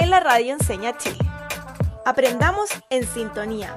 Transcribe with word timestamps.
en 0.00 0.10
la 0.10 0.20
Radio 0.20 0.52
Enseña 0.52 0.96
Chile. 0.96 1.18
Aprendamos 2.04 2.70
en 2.90 3.06
sintonía. 3.06 3.76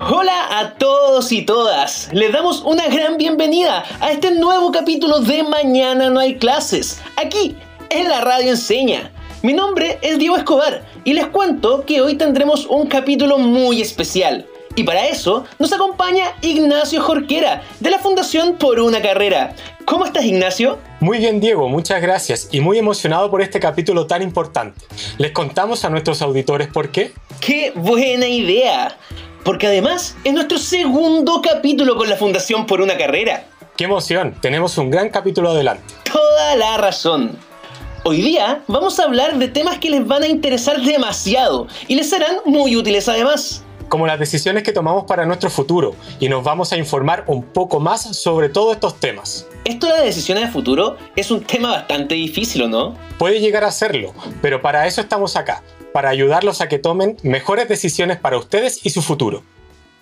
Hola 0.00 0.58
a 0.58 0.74
todos 0.78 1.30
y 1.32 1.42
todas. 1.42 2.10
Les 2.12 2.32
damos 2.32 2.62
una 2.62 2.88
gran 2.88 3.16
bienvenida 3.16 3.84
a 4.00 4.12
este 4.12 4.32
nuevo 4.32 4.72
capítulo 4.72 5.20
de 5.20 5.42
Mañana 5.42 6.10
no 6.10 6.20
hay 6.20 6.36
clases. 6.36 7.00
Aquí 7.16 7.56
en 7.90 8.08
la 8.08 8.20
Radio 8.20 8.50
Enseña. 8.50 9.10
Mi 9.42 9.52
nombre 9.52 9.98
es 10.02 10.18
Diego 10.18 10.36
Escobar 10.36 10.84
y 11.04 11.12
les 11.12 11.26
cuento 11.26 11.84
que 11.84 12.00
hoy 12.00 12.14
tendremos 12.16 12.66
un 12.66 12.86
capítulo 12.86 13.38
muy 13.38 13.80
especial. 13.82 14.46
Y 14.76 14.82
para 14.82 15.06
eso 15.06 15.44
nos 15.58 15.72
acompaña 15.72 16.32
Ignacio 16.40 17.00
Jorquera 17.00 17.62
de 17.78 17.90
la 17.90 18.00
Fundación 18.00 18.56
Por 18.56 18.80
una 18.80 19.00
Carrera. 19.00 19.54
¿Cómo 19.84 20.04
estás 20.04 20.24
Ignacio? 20.24 20.78
Muy 20.98 21.18
bien 21.18 21.40
Diego, 21.40 21.68
muchas 21.68 22.02
gracias 22.02 22.48
y 22.50 22.60
muy 22.60 22.78
emocionado 22.78 23.30
por 23.30 23.40
este 23.40 23.60
capítulo 23.60 24.06
tan 24.06 24.22
importante. 24.22 24.84
¿Les 25.18 25.30
contamos 25.30 25.84
a 25.84 25.90
nuestros 25.90 26.22
auditores 26.22 26.68
por 26.68 26.90
qué? 26.90 27.12
¡Qué 27.40 27.72
buena 27.76 28.26
idea! 28.26 28.96
Porque 29.44 29.68
además 29.68 30.16
es 30.24 30.32
nuestro 30.32 30.58
segundo 30.58 31.40
capítulo 31.40 31.96
con 31.96 32.08
la 32.08 32.16
Fundación 32.16 32.66
Por 32.66 32.80
una 32.80 32.96
Carrera. 32.96 33.44
¡Qué 33.76 33.84
emoción! 33.84 34.34
Tenemos 34.40 34.76
un 34.78 34.90
gran 34.90 35.10
capítulo 35.10 35.50
adelante. 35.50 35.94
Toda 36.10 36.56
la 36.56 36.78
razón. 36.78 37.38
Hoy 38.04 38.22
día 38.22 38.62
vamos 38.66 38.98
a 38.98 39.04
hablar 39.04 39.38
de 39.38 39.48
temas 39.48 39.78
que 39.78 39.90
les 39.90 40.04
van 40.06 40.24
a 40.24 40.26
interesar 40.26 40.80
demasiado 40.80 41.68
y 41.86 41.94
les 41.94 42.10
serán 42.10 42.38
muy 42.44 42.76
útiles 42.76 43.08
además 43.08 43.64
como 43.88 44.06
las 44.06 44.18
decisiones 44.18 44.62
que 44.62 44.72
tomamos 44.72 45.04
para 45.04 45.26
nuestro 45.26 45.50
futuro 45.50 45.94
y 46.20 46.28
nos 46.28 46.44
vamos 46.44 46.72
a 46.72 46.76
informar 46.76 47.24
un 47.26 47.42
poco 47.42 47.80
más 47.80 48.16
sobre 48.16 48.48
todos 48.48 48.74
estos 48.74 49.00
temas. 49.00 49.46
Esto 49.64 49.86
de 49.86 49.92
las 49.94 50.04
decisiones 50.04 50.44
de 50.44 50.50
futuro 50.50 50.96
es 51.16 51.30
un 51.30 51.42
tema 51.42 51.70
bastante 51.70 52.14
difícil, 52.14 52.62
¿o 52.62 52.68
no? 52.68 52.96
Puede 53.18 53.40
llegar 53.40 53.64
a 53.64 53.70
serlo, 53.70 54.12
pero 54.42 54.60
para 54.60 54.86
eso 54.86 55.00
estamos 55.00 55.36
acá, 55.36 55.62
para 55.92 56.10
ayudarlos 56.10 56.60
a 56.60 56.68
que 56.68 56.78
tomen 56.78 57.16
mejores 57.22 57.68
decisiones 57.68 58.18
para 58.18 58.38
ustedes 58.38 58.84
y 58.84 58.90
su 58.90 59.02
futuro. 59.02 59.42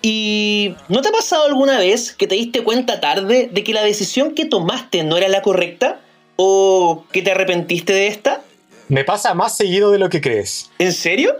¿Y 0.01 0.75
no 0.89 1.01
te 1.01 1.07
ha 1.07 1.11
pasado 1.13 1.45
alguna 1.45 1.79
vez 1.79 2.11
que 2.11 2.27
te 2.27 2.35
diste 2.35 2.61
cuenta 2.61 2.99
tarde 2.99 3.49
de 3.51 3.63
que 3.63 3.73
la 3.73 3.83
decisión 3.83 4.35
que 4.35 4.45
tomaste 4.45 5.03
no 5.03 5.15
era 5.15 5.29
la 5.29 5.41
correcta? 5.41 6.01
¿O 6.35 7.05
que 7.11 7.21
te 7.21 7.31
arrepentiste 7.31 7.93
de 7.93 8.07
esta? 8.07 8.41
Me 8.89 9.05
pasa 9.05 9.33
más 9.33 9.55
seguido 9.55 9.91
de 9.91 9.99
lo 9.99 10.09
que 10.09 10.19
crees. 10.19 10.69
¿En 10.77 10.91
serio? 10.91 11.33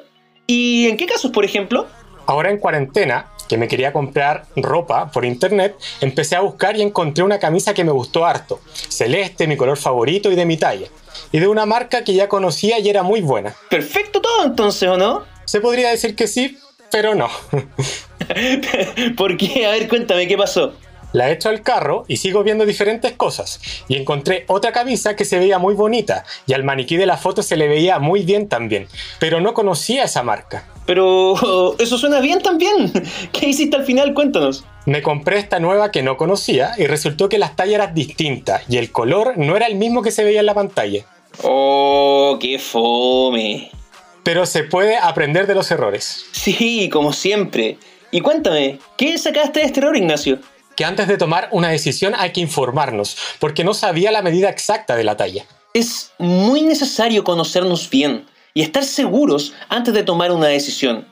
¿Y 0.47 0.87
en 0.87 0.95
qué 0.95 1.07
casos, 1.07 1.31
por 1.31 1.43
ejemplo? 1.43 1.87
Ahora 2.25 2.49
en 2.49 2.57
cuarentena, 2.57 3.27
que 3.47 3.57
me 3.57 3.67
quería 3.67 3.93
comprar 3.93 4.45
ropa 4.55 5.11
por 5.11 5.25
internet, 5.25 5.75
empecé 6.01 6.35
a 6.35 6.41
buscar 6.41 6.77
y 6.77 6.81
encontré 6.81 7.23
una 7.23 7.39
camisa 7.39 7.73
que 7.73 7.83
me 7.83 7.91
gustó 7.91 8.25
harto, 8.25 8.59
celeste, 8.73 9.47
mi 9.47 9.57
color 9.57 9.77
favorito 9.77 10.31
y 10.31 10.35
de 10.35 10.45
mi 10.45 10.57
talla, 10.57 10.87
y 11.31 11.39
de 11.39 11.47
una 11.47 11.65
marca 11.65 12.03
que 12.03 12.13
ya 12.13 12.29
conocía 12.29 12.79
y 12.79 12.89
era 12.89 13.03
muy 13.03 13.21
buena. 13.21 13.53
Perfecto 13.69 14.21
todo 14.21 14.45
entonces, 14.45 14.89
¿o 14.89 14.97
no? 14.97 15.23
Se 15.45 15.59
podría 15.59 15.89
decir 15.89 16.15
que 16.15 16.27
sí, 16.27 16.57
pero 16.91 17.15
no. 17.15 17.29
¿Por 19.17 19.37
qué? 19.37 19.65
A 19.65 19.71
ver, 19.71 19.87
cuéntame, 19.87 20.27
¿qué 20.27 20.37
pasó? 20.37 20.73
La 21.13 21.31
echo 21.31 21.49
al 21.49 21.61
carro 21.61 22.03
y 22.07 22.17
sigo 22.17 22.43
viendo 22.43 22.65
diferentes 22.65 23.13
cosas. 23.13 23.61
Y 23.87 23.95
encontré 23.95 24.45
otra 24.47 24.71
camisa 24.71 25.15
que 25.15 25.25
se 25.25 25.39
veía 25.39 25.59
muy 25.59 25.75
bonita 25.75 26.25
y 26.47 26.53
al 26.53 26.63
maniquí 26.63 26.97
de 26.97 27.05
la 27.05 27.17
foto 27.17 27.43
se 27.43 27.55
le 27.55 27.67
veía 27.67 27.99
muy 27.99 28.23
bien 28.23 28.49
también. 28.49 28.87
Pero 29.19 29.39
no 29.39 29.53
conocía 29.53 30.03
esa 30.03 30.23
marca. 30.23 30.67
Pero 30.85 31.75
eso 31.79 31.97
suena 31.97 32.19
bien 32.19 32.41
también. 32.41 32.91
¿Qué 33.31 33.47
hiciste 33.47 33.77
al 33.77 33.85
final? 33.85 34.13
Cuéntanos. 34.13 34.65
Me 34.85 35.01
compré 35.01 35.37
esta 35.37 35.59
nueva 35.59 35.91
que 35.91 36.03
no 36.03 36.17
conocía 36.17 36.71
y 36.77 36.87
resultó 36.87 37.29
que 37.29 37.37
las 37.37 37.55
tallas 37.55 37.75
eran 37.75 37.93
distintas 37.93 38.63
y 38.67 38.77
el 38.77 38.91
color 38.91 39.37
no 39.37 39.55
era 39.55 39.67
el 39.67 39.75
mismo 39.75 40.01
que 40.01 40.11
se 40.11 40.23
veía 40.23 40.41
en 40.41 40.45
la 40.45 40.53
pantalla. 40.53 41.05
Oh, 41.41 42.37
qué 42.41 42.59
fome. 42.59 43.71
Pero 44.23 44.45
se 44.45 44.63
puede 44.63 44.97
aprender 44.97 45.47
de 45.47 45.55
los 45.55 45.69
errores. 45.71 46.25
Sí, 46.31 46.89
como 46.91 47.13
siempre. 47.13 47.77
Y 48.11 48.21
cuéntame, 48.21 48.79
¿qué 48.97 49.17
sacaste 49.17 49.59
de 49.59 49.65
este 49.65 49.79
error, 49.79 49.97
Ignacio? 49.97 50.39
Que 50.75 50.85
antes 50.85 51.07
de 51.07 51.17
tomar 51.17 51.49
una 51.51 51.69
decisión 51.69 52.13
hay 52.17 52.31
que 52.31 52.41
informarnos, 52.41 53.17
porque 53.39 53.63
no 53.63 53.73
sabía 53.73 54.11
la 54.11 54.21
medida 54.21 54.49
exacta 54.49 54.95
de 54.95 55.03
la 55.03 55.17
talla. 55.17 55.45
Es 55.73 56.11
muy 56.19 56.61
necesario 56.61 57.23
conocernos 57.23 57.89
bien 57.89 58.25
y 58.53 58.61
estar 58.61 58.83
seguros 58.83 59.53
antes 59.69 59.93
de 59.93 60.03
tomar 60.03 60.31
una 60.31 60.47
decisión. 60.47 61.07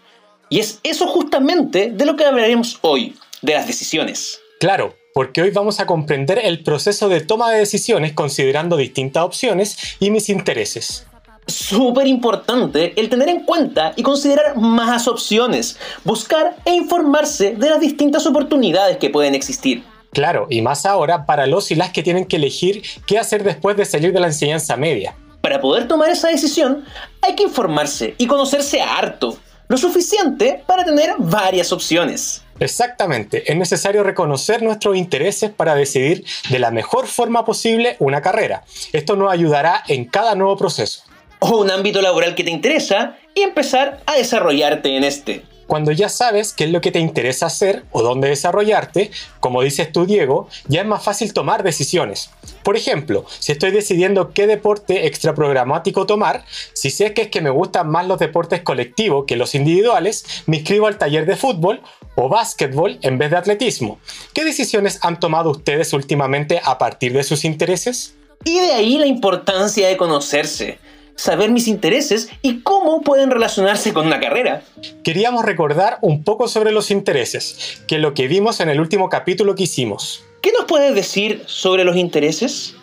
Y 0.49 0.59
es 0.59 0.79
eso 0.83 1.07
justamente 1.07 1.91
de 1.91 2.05
lo 2.05 2.15
que 2.15 2.25
hablaremos 2.25 2.77
hoy, 2.81 3.15
de 3.41 3.53
las 3.53 3.67
decisiones. 3.67 4.39
Claro, 4.59 4.95
porque 5.13 5.41
hoy 5.41 5.51
vamos 5.51 5.79
a 5.79 5.85
comprender 5.85 6.39
el 6.43 6.63
proceso 6.63 7.09
de 7.09 7.21
toma 7.21 7.51
de 7.51 7.59
decisiones 7.59 8.13
considerando 8.13 8.77
distintas 8.77 9.23
opciones 9.23 9.77
y 9.99 10.11
mis 10.11 10.29
intereses 10.29 11.07
súper 11.47 12.07
importante 12.07 12.93
el 12.99 13.09
tener 13.09 13.29
en 13.29 13.41
cuenta 13.41 13.93
y 13.95 14.03
considerar 14.03 14.57
más 14.57 15.07
opciones, 15.07 15.77
buscar 16.03 16.55
e 16.65 16.73
informarse 16.73 17.51
de 17.51 17.69
las 17.69 17.79
distintas 17.79 18.25
oportunidades 18.25 18.97
que 18.97 19.09
pueden 19.09 19.35
existir. 19.35 19.83
Claro, 20.11 20.47
y 20.49 20.61
más 20.61 20.85
ahora 20.85 21.25
para 21.25 21.47
los 21.47 21.71
y 21.71 21.75
las 21.75 21.91
que 21.91 22.03
tienen 22.03 22.25
que 22.25 22.35
elegir 22.35 22.83
qué 23.05 23.17
hacer 23.17 23.43
después 23.43 23.77
de 23.77 23.85
salir 23.85 24.11
de 24.11 24.19
la 24.19 24.27
enseñanza 24.27 24.75
media. 24.75 25.15
Para 25.41 25.61
poder 25.61 25.87
tomar 25.87 26.09
esa 26.09 26.27
decisión 26.27 26.83
hay 27.21 27.35
que 27.35 27.43
informarse 27.43 28.15
y 28.17 28.27
conocerse 28.27 28.81
harto, 28.81 29.37
lo 29.69 29.77
suficiente 29.77 30.61
para 30.67 30.83
tener 30.83 31.15
varias 31.17 31.71
opciones. 31.71 32.43
Exactamente, 32.59 33.49
es 33.49 33.57
necesario 33.57 34.03
reconocer 34.03 34.61
nuestros 34.61 34.97
intereses 34.97 35.49
para 35.49 35.73
decidir 35.73 36.25
de 36.49 36.59
la 36.59 36.69
mejor 36.71 37.07
forma 37.07 37.45
posible 37.45 37.95
una 37.99 38.21
carrera. 38.21 38.63
Esto 38.91 39.15
nos 39.15 39.31
ayudará 39.31 39.83
en 39.87 40.05
cada 40.05 40.35
nuevo 40.35 40.57
proceso 40.57 41.03
o 41.41 41.57
un 41.57 41.71
ámbito 41.71 42.01
laboral 42.01 42.35
que 42.35 42.43
te 42.43 42.51
interesa 42.51 43.17
y 43.33 43.41
empezar 43.41 44.01
a 44.05 44.13
desarrollarte 44.13 44.95
en 44.95 45.03
este. 45.03 45.43
Cuando 45.65 45.91
ya 45.91 46.09
sabes 46.09 46.53
qué 46.53 46.65
es 46.65 46.69
lo 46.69 46.81
que 46.81 46.91
te 46.91 46.99
interesa 46.99 47.47
hacer 47.47 47.83
o 47.91 48.03
dónde 48.03 48.27
desarrollarte, 48.27 49.09
como 49.39 49.61
dices 49.61 49.91
tú 49.91 50.05
Diego, 50.05 50.49
ya 50.67 50.81
es 50.81 50.87
más 50.87 51.03
fácil 51.03 51.33
tomar 51.33 51.63
decisiones. 51.63 52.29
Por 52.61 52.75
ejemplo, 52.75 53.25
si 53.39 53.53
estoy 53.53 53.71
decidiendo 53.71 54.33
qué 54.33 54.47
deporte 54.47 55.07
extraprogramático 55.07 56.05
tomar, 56.05 56.43
si 56.73 56.91
sé 56.91 57.13
que 57.13 57.23
es 57.23 57.27
que 57.29 57.41
me 57.41 57.49
gustan 57.49 57.89
más 57.89 58.05
los 58.05 58.19
deportes 58.19 58.61
colectivos 58.61 59.25
que 59.25 59.37
los 59.37 59.55
individuales, 59.55 60.43
me 60.45 60.57
inscribo 60.57 60.87
al 60.87 60.97
taller 60.97 61.25
de 61.25 61.37
fútbol 61.37 61.81
o 62.15 62.29
básquetbol 62.29 62.99
en 63.01 63.17
vez 63.17 63.31
de 63.31 63.37
atletismo. 63.37 63.99
¿Qué 64.33 64.43
decisiones 64.43 64.99
han 65.01 65.19
tomado 65.19 65.49
ustedes 65.49 65.93
últimamente 65.93 66.61
a 66.63 66.77
partir 66.77 67.13
de 67.13 67.23
sus 67.23 67.45
intereses? 67.45 68.15
Y 68.43 68.59
de 68.59 68.73
ahí 68.73 68.97
la 68.97 69.07
importancia 69.07 69.87
de 69.87 69.97
conocerse 69.97 70.79
saber 71.15 71.51
mis 71.51 71.67
intereses 71.67 72.29
y 72.41 72.61
cómo 72.61 73.01
pueden 73.01 73.31
relacionarse 73.31 73.93
con 73.93 74.07
una 74.07 74.19
carrera. 74.19 74.63
Queríamos 75.03 75.45
recordar 75.45 75.99
un 76.01 76.23
poco 76.23 76.47
sobre 76.47 76.71
los 76.71 76.91
intereses, 76.91 77.83
que 77.87 77.95
es 77.95 78.01
lo 78.01 78.13
que 78.13 78.27
vimos 78.27 78.59
en 78.59 78.69
el 78.69 78.79
último 78.79 79.09
capítulo 79.09 79.55
que 79.55 79.63
hicimos. 79.63 80.23
¿Qué 80.41 80.51
nos 80.51 80.65
puedes 80.65 80.95
decir 80.95 81.43
sobre 81.45 81.83
los 81.83 81.95
intereses? 81.95 82.75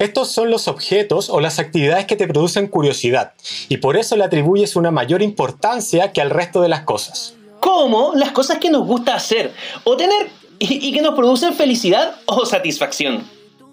Estos 0.00 0.30
son 0.30 0.50
los 0.50 0.66
objetos 0.66 1.30
o 1.30 1.40
las 1.40 1.60
actividades 1.60 2.06
que 2.06 2.16
te 2.16 2.26
producen 2.26 2.66
curiosidad, 2.66 3.34
y 3.68 3.76
por 3.76 3.96
eso 3.96 4.16
le 4.16 4.24
atribuyes 4.24 4.74
una 4.74 4.90
mayor 4.90 5.22
importancia 5.22 6.12
que 6.12 6.20
al 6.20 6.30
resto 6.30 6.60
de 6.60 6.68
las 6.68 6.80
cosas. 6.80 7.34
Como 7.60 8.12
las 8.14 8.32
cosas 8.32 8.58
que 8.58 8.70
nos 8.70 8.86
gusta 8.86 9.14
hacer 9.14 9.52
o 9.84 9.96
tener 9.96 10.28
y, 10.58 10.88
y 10.88 10.92
que 10.92 11.00
nos 11.00 11.14
producen 11.14 11.54
felicidad 11.54 12.16
o 12.26 12.44
satisfacción. 12.44 13.24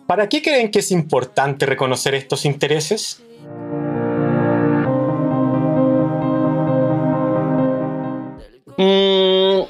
¿Para 0.06 0.30
qué 0.30 0.42
creen 0.42 0.70
que 0.70 0.80
es 0.80 0.92
importante 0.92 1.66
reconocer 1.66 2.14
estos 2.14 2.46
intereses? 2.46 3.22
Mm, 8.82 9.62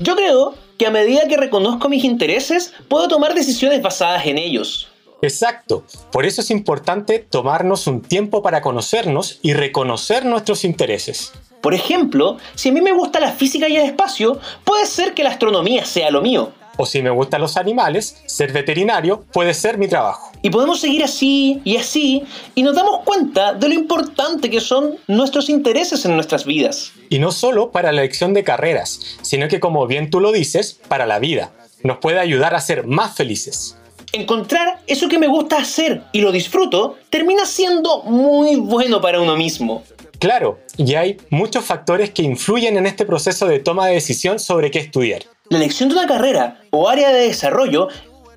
yo 0.00 0.16
creo 0.16 0.54
que 0.78 0.86
a 0.86 0.90
medida 0.90 1.28
que 1.28 1.36
reconozco 1.36 1.88
mis 1.88 2.02
intereses, 2.02 2.72
puedo 2.88 3.06
tomar 3.06 3.34
decisiones 3.34 3.80
basadas 3.82 4.26
en 4.26 4.36
ellos. 4.38 4.88
Exacto. 5.22 5.84
Por 6.10 6.26
eso 6.26 6.40
es 6.40 6.50
importante 6.50 7.20
tomarnos 7.20 7.86
un 7.86 8.02
tiempo 8.02 8.42
para 8.42 8.60
conocernos 8.60 9.38
y 9.42 9.52
reconocer 9.52 10.24
nuestros 10.24 10.64
intereses. 10.64 11.32
Por 11.60 11.74
ejemplo, 11.74 12.38
si 12.54 12.68
a 12.68 12.72
mí 12.72 12.80
me 12.80 12.92
gusta 12.92 13.20
la 13.20 13.32
física 13.32 13.68
y 13.68 13.76
el 13.76 13.86
espacio, 13.86 14.40
puede 14.64 14.86
ser 14.86 15.14
que 15.14 15.24
la 15.24 15.30
astronomía 15.30 15.84
sea 15.84 16.10
lo 16.10 16.22
mío. 16.22 16.52
O 16.80 16.86
si 16.86 17.02
me 17.02 17.10
gustan 17.10 17.40
los 17.40 17.56
animales, 17.56 18.22
ser 18.26 18.52
veterinario 18.52 19.24
puede 19.32 19.52
ser 19.52 19.78
mi 19.78 19.88
trabajo. 19.88 20.30
Y 20.42 20.50
podemos 20.50 20.80
seguir 20.80 21.02
así 21.02 21.60
y 21.64 21.76
así 21.76 22.22
y 22.54 22.62
nos 22.62 22.76
damos 22.76 23.00
cuenta 23.04 23.52
de 23.52 23.68
lo 23.68 23.74
importante 23.74 24.48
que 24.48 24.60
son 24.60 24.96
nuestros 25.08 25.50
intereses 25.50 26.04
en 26.04 26.14
nuestras 26.14 26.44
vidas. 26.44 26.92
Y 27.08 27.18
no 27.18 27.32
solo 27.32 27.72
para 27.72 27.90
la 27.90 28.02
elección 28.02 28.32
de 28.32 28.44
carreras, 28.44 29.18
sino 29.22 29.48
que 29.48 29.58
como 29.58 29.88
bien 29.88 30.08
tú 30.08 30.20
lo 30.20 30.30
dices, 30.30 30.78
para 30.86 31.04
la 31.04 31.18
vida. 31.18 31.50
Nos 31.82 31.98
puede 31.98 32.20
ayudar 32.20 32.54
a 32.54 32.60
ser 32.60 32.86
más 32.86 33.16
felices. 33.16 33.76
Encontrar 34.12 34.80
eso 34.86 35.08
que 35.08 35.18
me 35.18 35.26
gusta 35.26 35.58
hacer 35.58 36.02
y 36.12 36.20
lo 36.20 36.30
disfruto 36.30 36.96
termina 37.10 37.44
siendo 37.44 38.04
muy 38.04 38.54
bueno 38.54 39.00
para 39.00 39.20
uno 39.20 39.36
mismo. 39.36 39.82
Claro, 40.18 40.58
y 40.76 40.94
hay 40.94 41.16
muchos 41.30 41.64
factores 41.64 42.10
que 42.10 42.22
influyen 42.22 42.76
en 42.76 42.86
este 42.86 43.06
proceso 43.06 43.46
de 43.46 43.60
toma 43.60 43.86
de 43.86 43.94
decisión 43.94 44.40
sobre 44.40 44.70
qué 44.70 44.80
estudiar. 44.80 45.22
La 45.48 45.58
elección 45.58 45.88
de 45.88 45.94
una 45.94 46.08
carrera 46.08 46.60
o 46.70 46.88
área 46.88 47.10
de 47.10 47.28
desarrollo 47.28 47.88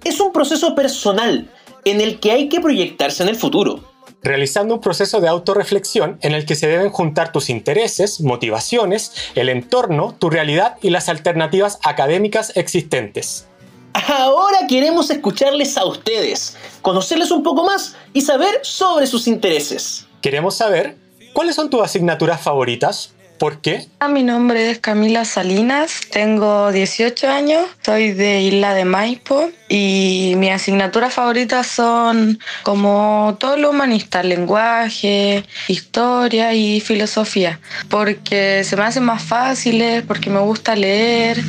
es 0.04 0.20
un 0.20 0.32
proceso 0.32 0.76
personal 0.76 1.50
en 1.84 2.00
el 2.00 2.20
que 2.20 2.32
hay 2.32 2.50
que 2.50 2.62
proyectarse 2.62 3.24
en 3.24 3.30
el 3.30 3.36
futuro. 3.36 3.84
Realizando 4.22 4.76
un 4.76 4.82
proceso 4.82 5.20
de 5.20 5.28
autorreflexión 5.28 6.20
en 6.22 6.34
el 6.34 6.46
que 6.46 6.54
se 6.54 6.68
deben 6.68 6.92
juntar 6.92 7.32
tus 7.32 7.50
intereses, 7.50 8.22
motivaciones, 8.22 9.14
el 9.34 9.50
entorno, 9.50 10.16
tu 10.20 10.30
realidad 10.30 10.78
y 10.84 10.92
las 10.92 11.10
alternativas 11.10 11.80
académicas 11.84 12.52
existentes. 12.56 13.48
Ahora 13.94 14.68
queremos 14.70 15.10
escucharles 15.10 15.76
a 15.78 15.86
ustedes, 15.86 16.56
conocerles 16.84 17.32
un 17.32 17.42
poco 17.42 17.64
más 17.64 17.96
y 18.14 18.22
saber 18.22 18.60
sobre 18.62 19.08
sus 19.08 19.28
intereses. 19.28 20.06
Queremos 20.22 20.56
saber 20.56 21.01
cuáles 21.34 21.56
son 21.56 21.70
tus 21.70 21.82
asignaturas 21.82 22.42
favoritas, 22.42 23.14
¿Por 23.42 23.60
qué? 23.60 23.88
Ah, 24.00 24.08
mi 24.08 24.22
nombre 24.22 24.70
es 24.70 24.78
Camila 24.78 25.26
Salinas, 25.26 26.02
tengo 26.12 26.72
18 26.72 27.28
años, 27.28 27.66
soy 27.84 28.12
de 28.12 28.44
Isla 28.44 28.76
de 28.76 28.86
Maipo 28.86 29.50
y 29.68 30.36
mis 30.38 30.52
asignaturas 30.52 31.12
favoritas 31.12 31.66
son 31.66 32.38
como 32.62 33.36
todo 33.40 33.58
lo 33.58 33.72
humanista, 33.72 34.22
lenguaje, 34.22 35.44
historia 35.68 36.54
y 36.54 36.82
filosofía, 36.82 37.60
porque 37.90 38.64
se 38.64 38.78
me 38.78 38.84
hacen 38.84 39.06
más 39.06 39.24
fáciles, 39.24 40.04
porque 40.04 40.30
me 40.30 40.42
gusta 40.42 40.76
leer 40.76 41.42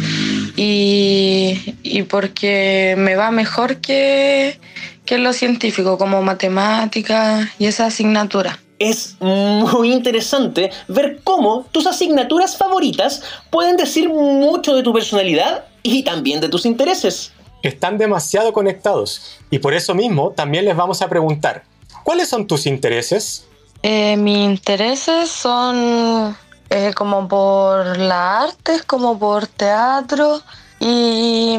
y, 0.56 2.05
porque 2.08 2.94
me 2.96 3.17
va 3.17 3.31
mejor 3.31 3.82
que, 3.82 4.58
que 5.05 5.19
lo 5.19 5.35
científico, 5.35 5.99
como 5.99 6.23
matemáticas 6.23 7.50
y 7.58 7.67
esa 7.67 7.85
asignatura 7.85 8.58
es 8.82 9.17
muy 9.20 9.93
interesante 9.93 10.70
ver 10.88 11.20
cómo 11.23 11.67
tus 11.70 11.87
asignaturas 11.87 12.56
favoritas 12.56 13.23
pueden 13.50 13.76
decir 13.76 14.08
mucho 14.08 14.75
de 14.75 14.82
tu 14.82 14.93
personalidad 14.93 15.64
y 15.82 16.02
también 16.02 16.40
de 16.40 16.49
tus 16.49 16.67
intereses. 16.67 17.32
Están 17.62 17.96
demasiado 17.96 18.52
conectados 18.52 19.38
y 19.50 19.61
por 19.61 19.75
eso 19.75 19.94
mismo 19.94 20.32
también 20.32 20.64
les 20.64 20.76
vamos 20.76 21.00
a 21.00 21.08
preguntar, 21.08 21.62
¿cuáles 22.02 22.29
son 22.29 22.46
tus 22.46 22.67
intereses? 22.67 23.46
Eh, 23.84 24.17
mis 24.17 24.38
intereses 24.38 25.31
son 25.31 26.37
eh, 26.70 26.93
como 26.94 27.28
por 27.28 27.99
las 27.99 28.50
artes, 28.50 28.82
como 28.82 29.19
por 29.19 29.46
teatro, 29.46 30.40
y, 30.84 31.56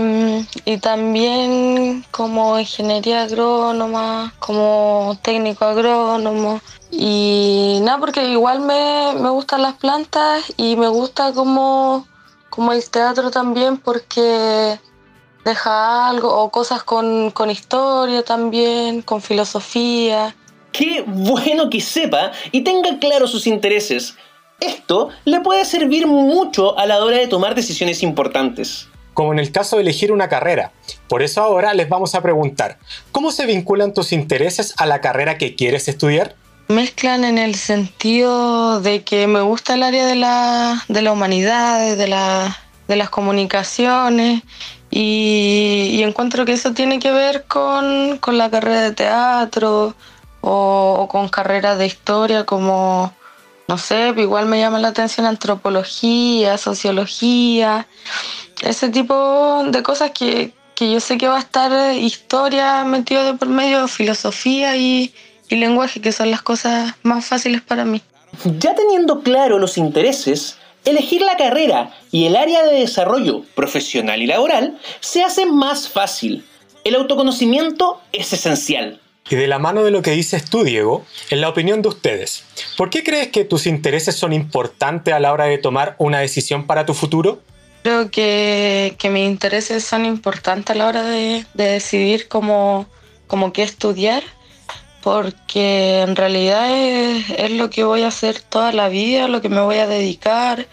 y, 0.65 0.77
también 0.79 2.03
como 2.11 2.59
ingeniería 2.59 3.23
agrónoma, 3.23 4.33
como 4.39 5.17
técnico 5.21 5.63
agrónomo. 5.63 6.59
Y 6.91 7.79
nada, 7.83 7.99
porque 7.99 8.27
igual 8.27 8.59
me, 8.59 9.13
me 9.17 9.29
gustan 9.29 9.61
las 9.61 9.75
plantas 9.75 10.53
y 10.57 10.75
me 10.75 10.89
gusta 10.89 11.31
como, 11.31 12.05
como 12.49 12.73
el 12.73 12.89
teatro 12.89 13.31
también 13.31 13.77
porque 13.77 14.77
deja 15.45 16.09
algo 16.09 16.29
o 16.29 16.51
cosas 16.51 16.83
con, 16.83 17.31
con 17.31 17.49
historia 17.49 18.23
también, 18.23 19.03
con 19.03 19.21
filosofía. 19.21 20.35
Qué 20.73 21.05
bueno 21.07 21.69
que 21.69 21.79
sepa 21.79 22.33
y 22.51 22.61
tenga 22.61 22.99
claro 22.99 23.25
sus 23.27 23.47
intereses. 23.47 24.17
Esto 24.59 25.11
le 25.23 25.39
puede 25.39 25.63
servir 25.63 26.07
mucho 26.07 26.77
a 26.77 26.85
la 26.85 27.01
hora 27.01 27.17
de 27.17 27.27
tomar 27.27 27.55
decisiones 27.55 28.03
importantes 28.03 28.89
como 29.13 29.33
en 29.33 29.39
el 29.39 29.51
caso 29.51 29.75
de 29.75 29.83
elegir 29.83 30.11
una 30.11 30.29
carrera. 30.29 30.71
Por 31.07 31.23
eso 31.23 31.41
ahora 31.41 31.73
les 31.73 31.89
vamos 31.89 32.15
a 32.15 32.21
preguntar, 32.21 32.79
¿cómo 33.11 33.31
se 33.31 33.45
vinculan 33.45 33.93
tus 33.93 34.11
intereses 34.11 34.73
a 34.77 34.85
la 34.85 35.01
carrera 35.01 35.37
que 35.37 35.55
quieres 35.55 35.87
estudiar? 35.87 36.35
Mezclan 36.67 37.23
en 37.25 37.37
el 37.37 37.55
sentido 37.55 38.79
de 38.79 39.03
que 39.03 39.27
me 39.27 39.41
gusta 39.41 39.73
el 39.75 39.83
área 39.83 40.05
de 40.05 40.15
la, 40.15 40.83
de 40.87 41.01
la 41.01 41.11
humanidad, 41.11 41.95
de, 41.95 42.07
la, 42.07 42.57
de 42.87 42.95
las 42.95 43.09
comunicaciones 43.09 44.43
y, 44.89 46.01
encuentro 46.03 46.45
que 46.45 46.53
eso 46.53 46.73
tiene 46.73 46.99
que 46.99 47.11
ver 47.11 47.45
con, 47.47 48.17
con 48.19 48.37
la 48.37 48.49
carrera 48.49 48.81
de 48.81 48.91
teatro 48.91 49.95
o, 50.41 50.95
o, 50.99 51.07
con 51.07 51.29
carreras 51.29 51.77
de 51.77 51.85
historia 51.85 52.45
como, 52.45 53.13
no 53.67 53.77
sé, 53.77 54.13
igual 54.17 54.45
me 54.45 54.59
llama 54.59 54.79
la 54.79 54.89
atención 54.89 55.25
antropología, 55.25 56.57
sociología 56.57 57.87
ese 58.63 58.89
tipo 58.89 59.63
de 59.65 59.83
cosas 59.83 60.11
que, 60.11 60.51
yo 60.79 60.99
sé 60.99 61.17
que 61.17 61.27
va 61.27 61.37
a 61.37 61.39
estar 61.39 61.95
historia 61.95 62.83
metido 62.83 63.23
de 63.23 63.33
por 63.35 63.47
medio, 63.47 63.87
filosofía 63.87 64.75
y, 64.75 65.13
y 65.49 65.55
lenguaje, 65.55 66.01
que 66.01 66.11
son 66.11 66.29
las 66.31 66.41
cosas 66.41 66.95
más 67.03 67.25
fáciles 67.25 67.61
para 67.61 67.85
mí. 67.85 68.01
Ya 68.59 68.75
teniendo 68.75 69.21
claro 69.21 69.59
los 69.59 69.77
intereses, 69.77 70.57
elegir 70.85 71.21
la 71.21 71.37
carrera 71.37 71.91
y 72.11 72.25
el 72.25 72.35
área 72.35 72.63
de 72.63 72.79
desarrollo 72.79 73.43
profesional 73.55 74.21
y 74.21 74.27
laboral 74.27 74.77
se 74.99 75.23
hace 75.23 75.45
más 75.45 75.87
fácil. 75.87 76.43
El 76.83 76.95
autoconocimiento 76.95 78.01
es 78.11 78.33
esencial. 78.33 78.99
Y 79.29 79.35
de 79.35 79.47
la 79.47 79.57
mano 79.57 79.85
de 79.85 79.91
lo 79.91 80.01
que 80.01 80.11
dices 80.11 80.49
tú, 80.49 80.63
Diego, 80.63 81.05
en 81.29 81.39
la 81.39 81.47
opinión 81.47 81.81
de 81.81 81.87
ustedes, 81.87 82.43
¿por 82.75 82.89
qué 82.89 83.03
crees 83.03 83.29
que 83.29 83.45
tus 83.45 83.67
intereses 83.67 84.15
son 84.15 84.33
importantes 84.33 85.13
a 85.13 85.19
la 85.19 85.31
hora 85.31 85.45
de 85.45 85.57
tomar 85.57 85.95
una 85.97 86.19
decisión 86.19 86.67
para 86.67 86.85
tu 86.85 86.93
futuro? 86.93 87.41
Creo 87.83 88.09
que, 88.09 88.95
mis 89.11 89.25
intereses 89.25 89.83
son 89.83 90.05
importantes 90.05 90.73
a 90.73 90.79
la 90.79 90.87
hora 90.87 91.03
de, 91.03 91.45
decidir 91.53 92.29
cómo, 92.29 92.87
cómo, 93.27 93.51
qué 93.51 93.63
estudiar, 93.63 94.23
porque 95.01 95.99
en 95.99 96.15
realidad 96.15 96.71
es, 96.71 97.51
lo 97.51 97.69
que 97.69 97.83
voy 97.83 98.03
a 98.03 98.07
hacer 98.07 98.39
toda 98.39 98.71
la 98.71 98.87
vida, 98.87 99.27
lo 99.27 99.41
que 99.41 99.49
me 99.49 99.59
voy 99.59 99.79
a 99.79 99.87
dedicar. 99.87 100.65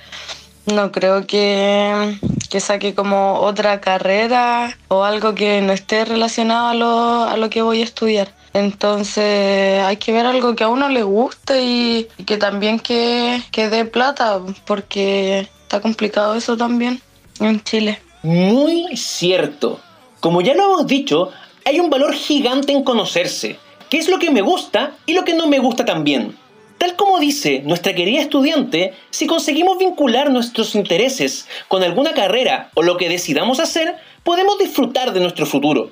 No 0.66 0.92
creo 0.92 1.26
que, 1.26 2.16
que 2.48 2.60
saque 2.60 2.94
como 2.94 3.40
otra 3.40 3.80
carrera 3.80 4.78
o 4.86 5.02
algo 5.02 5.34
que 5.34 5.60
no 5.62 5.72
esté 5.72 6.04
relacionado 6.04 6.68
a 6.68 6.74
lo, 6.74 7.24
a 7.24 7.36
lo 7.36 7.50
que 7.50 7.62
voy 7.62 7.80
a 7.80 7.84
estudiar. 7.84 8.32
Entonces 8.52 9.82
hay 9.82 9.96
que 9.96 10.12
ver 10.12 10.26
algo 10.26 10.54
que 10.54 10.62
a 10.62 10.68
uno 10.68 10.88
le 10.88 11.02
guste 11.02 11.60
y, 11.64 12.08
que 12.24 12.36
también 12.36 12.78
que, 12.78 13.42
que 13.50 13.68
dé 13.68 13.84
plata, 13.84 14.40
porque 14.64 15.48
está 15.62 15.80
complicado 15.80 16.36
eso 16.36 16.56
también 16.56 17.02
en 17.48 17.62
Chile. 17.62 18.00
Muy 18.22 18.96
cierto. 18.96 19.80
Como 20.20 20.40
ya 20.40 20.54
lo 20.54 20.64
hemos 20.64 20.86
dicho, 20.86 21.30
hay 21.64 21.80
un 21.80 21.90
valor 21.90 22.12
gigante 22.14 22.72
en 22.72 22.84
conocerse, 22.84 23.58
qué 23.88 23.98
es 23.98 24.08
lo 24.08 24.18
que 24.18 24.30
me 24.30 24.42
gusta 24.42 24.92
y 25.06 25.14
lo 25.14 25.24
que 25.24 25.34
no 25.34 25.46
me 25.46 25.58
gusta 25.58 25.84
también. 25.84 26.36
Tal 26.78 26.96
como 26.96 27.18
dice 27.18 27.62
nuestra 27.64 27.94
querida 27.94 28.22
estudiante, 28.22 28.94
si 29.10 29.26
conseguimos 29.26 29.78
vincular 29.78 30.30
nuestros 30.30 30.74
intereses 30.74 31.46
con 31.68 31.82
alguna 31.82 32.14
carrera 32.14 32.70
o 32.74 32.82
lo 32.82 32.96
que 32.96 33.08
decidamos 33.08 33.60
hacer, 33.60 33.96
podemos 34.24 34.58
disfrutar 34.58 35.12
de 35.12 35.20
nuestro 35.20 35.44
futuro. 35.44 35.90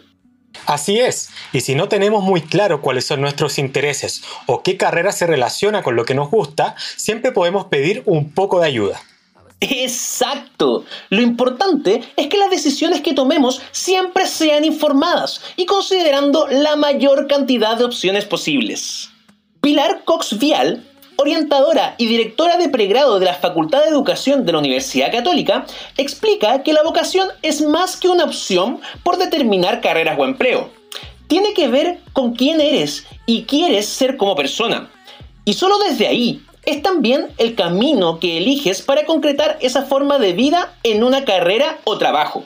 Así 0.67 0.99
es, 0.99 1.29
y 1.53 1.61
si 1.61 1.75
no 1.75 1.89
tenemos 1.89 2.23
muy 2.25 2.41
claro 2.41 2.81
cuáles 2.81 3.07
son 3.07 3.21
nuestros 3.21 3.59
intereses 3.59 4.23
o 4.47 4.63
qué 4.63 4.77
carrera 4.77 5.13
se 5.13 5.27
relaciona 5.27 5.83
con 5.83 5.95
lo 5.95 6.05
que 6.05 6.15
nos 6.15 6.31
gusta, 6.31 6.75
siempre 6.97 7.33
podemos 7.33 7.67
pedir 7.67 8.03
un 8.07 8.33
poco 8.33 8.61
de 8.61 8.67
ayuda. 8.67 9.01
Exacto. 9.61 10.85
Lo 11.11 11.21
importante 11.21 12.03
es 12.17 12.29
que 12.29 12.39
las 12.39 12.51
decisiones 12.51 13.01
que 13.01 13.15
tomemos 13.15 13.61
siempre 13.73 14.27
sean 14.27 14.65
informadas 14.65 15.41
y 15.57 15.67
considerando 15.67 16.47
la 16.49 16.77
mayor 16.77 17.27
cantidad 17.27 17.77
de 17.77 17.85
opciones 17.85 18.25
posibles. 18.25 19.11
Pilar 19.61 20.03
Cox 20.05 20.39
Vial, 20.39 20.85
orientadora 21.17 21.97
y 21.99 22.07
directora 22.07 22.57
de 22.57 22.69
pregrado 22.69 23.19
de 23.19 23.27
la 23.27 23.35
Facultad 23.35 23.83
de 23.83 23.89
Educación 23.89 24.47
de 24.47 24.53
la 24.53 24.59
Universidad 24.59 25.11
Católica, 25.11 25.67
explica 25.97 26.63
que 26.63 26.73
la 26.73 26.85
vocación 26.85 27.29
es 27.43 27.61
más 27.61 27.97
que 27.97 28.09
una 28.09 28.25
opción 28.25 28.81
por 29.03 29.17
determinar 29.17 29.81
carreras 29.81 30.17
o 30.17 30.25
empleo. 30.25 30.71
Tiene 31.27 31.53
que 31.55 31.67
ver 31.67 31.99
con 32.13 32.35
quién 32.35 32.61
eres 32.61 33.05
y 33.27 33.43
quieres 33.43 33.87
ser 33.87 34.17
como 34.17 34.37
persona. 34.37 34.89
Y 35.45 35.55
solo 35.55 35.79
desde 35.79 36.07
ahí 36.07 36.41
es 36.69 36.83
también 36.83 37.29
el 37.39 37.55
camino 37.55 38.21
que 38.21 38.37
eliges 38.37 38.83
para 38.83 39.07
concretar 39.07 39.57
esa 39.63 39.87
forma 39.87 40.19
de 40.19 40.35
vida 40.35 40.75
en 40.83 41.03
una 41.03 41.25
carrera 41.25 41.79
o 41.85 41.97
trabajo. 41.97 42.45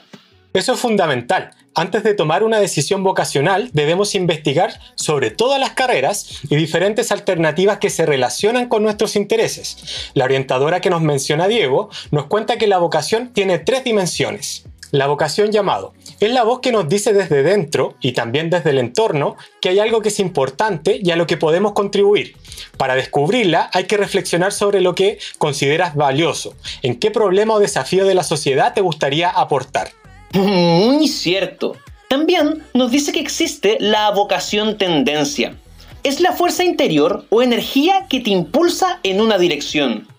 Eso 0.52 0.74
es 0.74 0.78
fundamental. 0.78 1.50
Antes 1.74 2.04
de 2.04 2.14
tomar 2.14 2.44
una 2.44 2.60
decisión 2.60 3.02
vocacional, 3.02 3.70
debemos 3.72 4.14
investigar 4.14 4.78
sobre 4.94 5.32
todas 5.32 5.58
las 5.58 5.70
carreras 5.70 6.40
y 6.48 6.54
diferentes 6.54 7.10
alternativas 7.10 7.78
que 7.78 7.90
se 7.90 8.06
relacionan 8.06 8.68
con 8.68 8.84
nuestros 8.84 9.16
intereses. 9.16 10.12
La 10.14 10.24
orientadora 10.24 10.80
que 10.80 10.90
nos 10.90 11.02
menciona 11.02 11.48
Diego 11.48 11.90
nos 12.12 12.26
cuenta 12.26 12.58
que 12.58 12.68
la 12.68 12.78
vocación 12.78 13.32
tiene 13.32 13.58
tres 13.58 13.82
dimensiones. 13.82 14.66
La 14.92 15.08
vocación 15.08 15.50
llamado 15.50 15.94
es 16.26 16.32
la 16.32 16.44
voz 16.44 16.60
que 16.60 16.72
nos 16.72 16.88
dice 16.88 17.12
desde 17.12 17.42
dentro 17.42 17.96
y 18.00 18.12
también 18.12 18.48
desde 18.48 18.70
el 18.70 18.78
entorno 18.78 19.36
que 19.60 19.70
hay 19.70 19.80
algo 19.80 20.02
que 20.02 20.08
es 20.08 20.20
importante 20.20 21.00
y 21.02 21.10
a 21.10 21.16
lo 21.16 21.26
que 21.26 21.36
podemos 21.36 21.72
contribuir. 21.72 22.36
Para 22.76 22.94
descubrirla 22.94 23.70
hay 23.72 23.84
que 23.84 23.96
reflexionar 23.96 24.52
sobre 24.52 24.80
lo 24.80 24.94
que 24.94 25.18
consideras 25.38 25.96
valioso, 25.96 26.54
en 26.82 26.98
qué 26.98 27.10
problema 27.10 27.54
o 27.54 27.58
desafío 27.58 28.04
de 28.04 28.14
la 28.14 28.22
sociedad 28.22 28.72
te 28.74 28.80
gustaría 28.80 29.30
aportar. 29.30 29.90
Muy 30.34 31.08
cierto. 31.08 31.76
También 32.08 32.62
nos 32.74 32.90
dice 32.90 33.12
que 33.12 33.20
existe 33.20 33.76
la 33.80 34.10
vocación 34.10 34.78
tendencia. 34.78 35.56
Es 36.04 36.20
la 36.20 36.32
fuerza 36.32 36.62
interior 36.62 37.24
o 37.30 37.42
energía 37.42 38.06
que 38.08 38.20
te 38.20 38.30
impulsa 38.30 39.00
en 39.02 39.20
una 39.20 39.38
dirección 39.38 40.12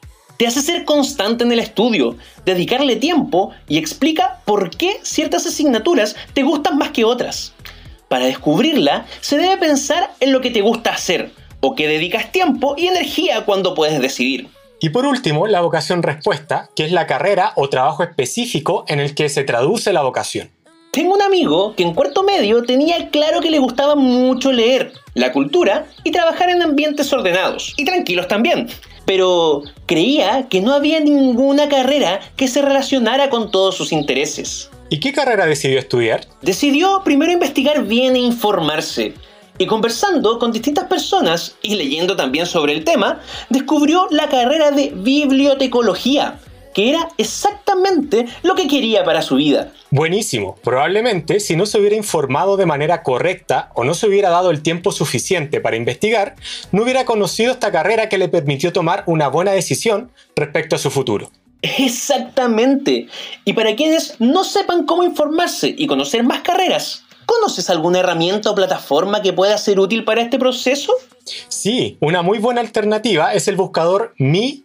te 0.44 0.48
hace 0.48 0.62
ser 0.62 0.84
constante 0.84 1.46
en 1.46 1.54
el 1.54 1.60
estudio, 1.60 2.18
dedicarle 2.44 2.98
tiempo 2.98 3.52
y 3.70 3.78
explica 3.78 4.42
por 4.44 4.72
qué 4.72 5.00
ciertas 5.02 5.46
asignaturas 5.46 6.18
te 6.34 6.44
gustan 6.44 6.78
más 6.78 6.90
que 6.90 7.06
otras. 7.06 7.54
Para 8.10 8.26
descubrirla, 8.26 9.06
se 9.22 9.38
debe 9.38 9.56
pensar 9.56 10.14
en 10.20 10.34
lo 10.34 10.42
que 10.42 10.52
te 10.52 10.60
gusta 10.60 10.90
hacer 10.90 11.32
o 11.62 11.76
que 11.76 11.88
dedicas 11.88 12.34
tiempo 12.34 12.76
y 12.78 12.88
energía 12.88 13.46
cuando 13.46 13.74
puedes 13.74 14.02
decidir. 14.02 14.50
Y 14.82 14.90
por 14.90 15.06
último, 15.06 15.48
la 15.48 15.62
vocación 15.62 16.04
respuesta, 16.04 16.70
que 16.76 16.84
es 16.84 16.92
la 16.92 17.08
carrera 17.08 17.54
o 17.56 17.70
trabajo 17.70 18.04
específico 18.04 18.84
en 18.90 19.00
el 19.00 19.16
que 19.16 19.30
se 19.30 19.46
traduce 19.46 19.94
la 19.94 20.02
vocación. 20.02 20.52
Tengo 20.94 21.16
un 21.16 21.24
amigo 21.24 21.74
que 21.76 21.82
en 21.82 21.96
cuarto 21.96 22.22
medio 22.22 22.62
tenía 22.62 23.10
claro 23.10 23.42
que 23.42 23.50
le 23.50 23.58
gustaba 23.58 23.96
mucho 23.96 24.52
leer, 24.52 24.94
la 25.16 25.32
cultura 25.32 25.88
y 26.04 26.12
trabajar 26.12 26.52
en 26.52 26.62
ambientes 26.62 27.12
ordenados 27.12 27.74
y 27.78 27.84
tranquilos 27.84 28.28
también 28.28 28.70
pero 29.06 29.64
creía 29.86 30.48
que 30.50 30.62
no 30.62 30.74
había 30.74 31.00
ninguna 31.00 31.68
carrera 31.68 32.22
que 32.36 32.48
se 32.48 32.62
relacionara 32.62 33.30
con 33.30 33.52
todos 33.52 33.76
sus 33.76 33.92
intereses. 33.92 34.70
¿Y 34.90 35.00
qué 35.00 35.12
carrera 35.12 35.46
decidió 35.46 35.80
estudiar? 35.80 36.28
Decidió 36.42 37.02
primero 37.04 37.32
investigar 37.32 37.84
bien 37.84 38.16
e 38.16 38.20
informarse. 38.20 39.14
Y 39.58 39.66
conversando 39.66 40.40
con 40.40 40.52
distintas 40.52 40.86
personas 40.86 41.56
y 41.62 41.76
leyendo 41.76 42.16
también 42.16 42.46
sobre 42.46 42.74
el 42.74 42.84
tema, 42.84 43.20
descubrió 43.50 44.08
la 44.10 44.28
carrera 44.30 44.72
de 44.72 44.92
bibliotecología, 44.96 46.40
que 46.74 46.90
era 46.90 47.10
exactamente 47.18 48.26
lo 48.42 48.56
que 48.56 48.68
quería 48.68 49.04
para 49.04 49.22
su 49.22 49.36
vida. 49.36 49.72
Buenísimo. 49.92 50.56
Probablemente 50.64 51.40
si 51.40 51.56
no 51.56 51.66
se 51.66 51.80
hubiera 51.80 51.96
informado 51.96 52.58
de 52.58 52.66
manera 52.66 53.04
correcta 53.04 53.72
o 53.76 53.84
no 53.84 53.94
se 53.94 54.08
hubiera 54.08 54.30
dado 54.30 54.50
el 54.50 54.62
tiempo 54.62 54.92
suficiente 54.92 55.62
para 55.62 55.76
investigar, 55.76 56.36
no 56.72 56.84
hubiera 56.84 57.06
conocido 57.06 57.52
esta 57.52 57.72
carrera 57.72 58.10
que 58.10 58.18
le 58.18 58.30
permitió 58.30 58.74
tomar 58.74 59.04
una 59.06 59.28
buena 59.28 59.52
decisión 59.52 60.12
respecto 60.36 60.76
a 60.76 60.80
su 60.80 60.90
futuro. 60.90 61.30
Exactamente. 61.62 63.08
Y 63.46 63.54
para 63.54 63.76
quienes 63.76 64.20
no 64.20 64.44
sepan 64.44 64.86
cómo 64.86 65.04
informarse 65.04 65.74
y 65.78 65.88
conocer 65.88 66.24
más 66.24 66.42
carreras, 66.42 67.04
¿conoces 67.26 67.70
alguna 67.70 68.00
herramienta 68.00 68.52
o 68.52 68.56
plataforma 68.56 69.22
que 69.22 69.32
pueda 69.32 69.58
ser 69.58 69.80
útil 69.80 70.04
para 70.04 70.22
este 70.22 70.38
proceso? 70.38 70.94
Sí, 71.48 71.98
una 72.02 72.22
muy 72.22 72.40
buena 72.40 72.60
alternativa 72.60 73.34
es 73.34 73.48
el 73.48 73.56
buscador 73.56 74.14
Mi 74.18 74.64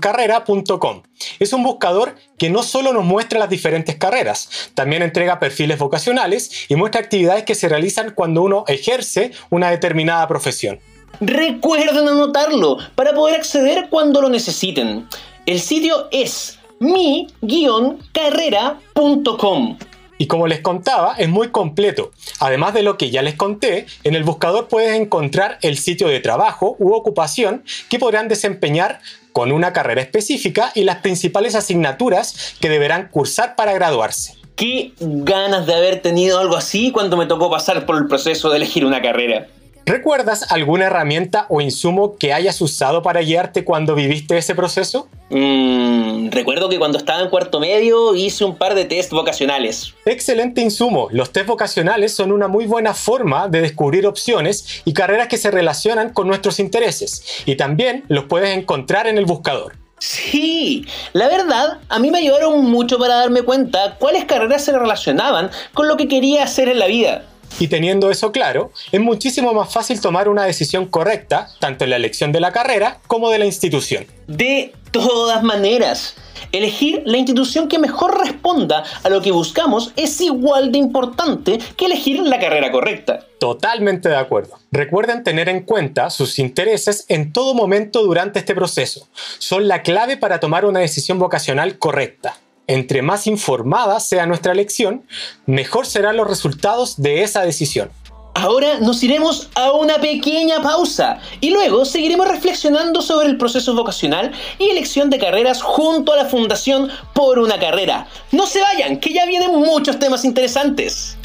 carrera.com. 0.00 1.02
Es 1.38 1.52
un 1.52 1.62
buscador 1.62 2.16
que 2.38 2.50
no 2.50 2.62
solo 2.62 2.92
nos 2.92 3.04
muestra 3.04 3.38
las 3.38 3.50
diferentes 3.50 3.96
carreras, 3.96 4.70
también 4.74 5.02
entrega 5.02 5.38
perfiles 5.38 5.78
vocacionales 5.78 6.66
y 6.68 6.76
muestra 6.76 7.00
actividades 7.00 7.44
que 7.44 7.54
se 7.54 7.68
realizan 7.68 8.12
cuando 8.14 8.42
uno 8.42 8.64
ejerce 8.68 9.32
una 9.50 9.70
determinada 9.70 10.26
profesión. 10.28 10.80
Recuerden 11.20 12.08
anotarlo 12.08 12.78
para 12.94 13.14
poder 13.14 13.36
acceder 13.36 13.88
cuando 13.88 14.20
lo 14.20 14.28
necesiten. 14.28 15.08
El 15.46 15.60
sitio 15.60 16.08
es 16.10 16.58
mi-carrera.com. 16.80 19.78
Y 20.16 20.26
como 20.26 20.46
les 20.46 20.60
contaba, 20.60 21.14
es 21.18 21.28
muy 21.28 21.48
completo. 21.48 22.12
Además 22.38 22.74
de 22.74 22.82
lo 22.82 22.96
que 22.96 23.10
ya 23.10 23.22
les 23.22 23.34
conté, 23.34 23.86
en 24.04 24.14
el 24.14 24.22
buscador 24.22 24.68
puedes 24.68 24.98
encontrar 24.98 25.58
el 25.62 25.76
sitio 25.76 26.08
de 26.08 26.20
trabajo 26.20 26.76
u 26.78 26.94
ocupación 26.94 27.64
que 27.88 27.98
podrán 27.98 28.28
desempeñar 28.28 29.00
con 29.34 29.50
una 29.50 29.72
carrera 29.72 30.00
específica 30.00 30.70
y 30.76 30.84
las 30.84 30.98
principales 30.98 31.56
asignaturas 31.56 32.54
que 32.60 32.68
deberán 32.68 33.08
cursar 33.08 33.56
para 33.56 33.72
graduarse. 33.72 34.36
Qué 34.54 34.92
ganas 35.00 35.66
de 35.66 35.74
haber 35.74 36.00
tenido 36.00 36.38
algo 36.38 36.56
así 36.56 36.92
cuando 36.92 37.16
me 37.16 37.26
tocó 37.26 37.50
pasar 37.50 37.84
por 37.84 37.96
el 37.96 38.06
proceso 38.06 38.48
de 38.48 38.58
elegir 38.58 38.86
una 38.86 39.02
carrera. 39.02 39.48
¿Recuerdas 39.86 40.50
alguna 40.50 40.86
herramienta 40.86 41.44
o 41.50 41.60
insumo 41.60 42.16
que 42.16 42.32
hayas 42.32 42.58
usado 42.62 43.02
para 43.02 43.20
guiarte 43.20 43.64
cuando 43.64 43.94
viviste 43.94 44.38
ese 44.38 44.54
proceso? 44.54 45.08
Mm, 45.28 46.30
recuerdo 46.30 46.70
que 46.70 46.78
cuando 46.78 46.96
estaba 46.96 47.20
en 47.20 47.28
cuarto 47.28 47.60
medio 47.60 48.14
hice 48.14 48.46
un 48.46 48.56
par 48.56 48.74
de 48.74 48.86
test 48.86 49.10
vocacionales. 49.12 49.92
Excelente 50.06 50.62
insumo. 50.62 51.08
Los 51.10 51.32
test 51.32 51.46
vocacionales 51.46 52.14
son 52.14 52.32
una 52.32 52.48
muy 52.48 52.64
buena 52.64 52.94
forma 52.94 53.48
de 53.48 53.60
descubrir 53.60 54.06
opciones 54.06 54.82
y 54.86 54.94
carreras 54.94 55.28
que 55.28 55.36
se 55.36 55.50
relacionan 55.50 56.14
con 56.14 56.28
nuestros 56.28 56.60
intereses. 56.60 57.42
Y 57.44 57.56
también 57.56 58.04
los 58.08 58.24
puedes 58.24 58.56
encontrar 58.56 59.06
en 59.06 59.18
el 59.18 59.26
buscador. 59.26 59.74
Sí, 59.98 60.86
la 61.12 61.28
verdad, 61.28 61.78
a 61.88 61.98
mí 61.98 62.10
me 62.10 62.18
ayudaron 62.18 62.64
mucho 62.70 62.98
para 62.98 63.16
darme 63.16 63.42
cuenta 63.42 63.96
cuáles 63.98 64.24
carreras 64.24 64.64
se 64.64 64.72
relacionaban 64.72 65.50
con 65.72 65.88
lo 65.88 65.96
que 65.96 66.08
quería 66.08 66.44
hacer 66.44 66.68
en 66.68 66.78
la 66.78 66.86
vida. 66.86 67.24
Y 67.58 67.68
teniendo 67.68 68.10
eso 68.10 68.32
claro, 68.32 68.72
es 68.90 69.00
muchísimo 69.00 69.52
más 69.52 69.72
fácil 69.72 70.00
tomar 70.00 70.28
una 70.28 70.44
decisión 70.44 70.86
correcta, 70.86 71.48
tanto 71.60 71.84
en 71.84 71.90
la 71.90 71.96
elección 71.96 72.32
de 72.32 72.40
la 72.40 72.52
carrera 72.52 72.98
como 73.06 73.30
de 73.30 73.38
la 73.38 73.46
institución. 73.46 74.06
De 74.26 74.72
todas 74.90 75.42
maneras, 75.42 76.16
elegir 76.52 77.02
la 77.04 77.18
institución 77.18 77.68
que 77.68 77.78
mejor 77.78 78.18
responda 78.20 78.84
a 79.02 79.08
lo 79.08 79.20
que 79.22 79.32
buscamos 79.32 79.92
es 79.96 80.20
igual 80.20 80.72
de 80.72 80.78
importante 80.78 81.58
que 81.76 81.86
elegir 81.86 82.20
la 82.20 82.38
carrera 82.38 82.70
correcta. 82.70 83.20
Totalmente 83.38 84.08
de 84.08 84.16
acuerdo. 84.16 84.58
Recuerden 84.70 85.24
tener 85.24 85.48
en 85.48 85.62
cuenta 85.62 86.10
sus 86.10 86.38
intereses 86.38 87.06
en 87.08 87.32
todo 87.32 87.54
momento 87.54 88.02
durante 88.02 88.38
este 88.38 88.54
proceso. 88.54 89.08
Son 89.38 89.68
la 89.68 89.82
clave 89.82 90.16
para 90.16 90.40
tomar 90.40 90.64
una 90.64 90.80
decisión 90.80 91.18
vocacional 91.18 91.78
correcta 91.78 92.36
entre 92.66 93.02
más 93.02 93.26
informada 93.26 94.00
sea 94.00 94.26
nuestra 94.26 94.52
elección, 94.52 95.06
mejor 95.46 95.86
serán 95.86 96.16
los 96.16 96.28
resultados 96.28 97.00
de 97.00 97.22
esa 97.22 97.42
decisión. 97.42 97.90
Ahora 98.36 98.80
nos 98.80 99.02
iremos 99.04 99.48
a 99.54 99.70
una 99.72 100.00
pequeña 100.00 100.60
pausa 100.60 101.20
y 101.40 101.50
luego 101.50 101.84
seguiremos 101.84 102.26
reflexionando 102.26 103.00
sobre 103.00 103.28
el 103.28 103.38
proceso 103.38 103.74
vocacional 103.74 104.32
y 104.58 104.70
elección 104.70 105.08
de 105.08 105.18
carreras 105.18 105.62
junto 105.62 106.12
a 106.12 106.16
la 106.16 106.24
Fundación 106.24 106.90
Por 107.12 107.38
una 107.38 107.60
Carrera. 107.60 108.08
No 108.32 108.48
se 108.48 108.60
vayan, 108.60 108.98
que 108.98 109.14
ya 109.14 109.24
vienen 109.24 109.52
muchos 109.52 110.00
temas 110.00 110.24
interesantes. 110.24 111.16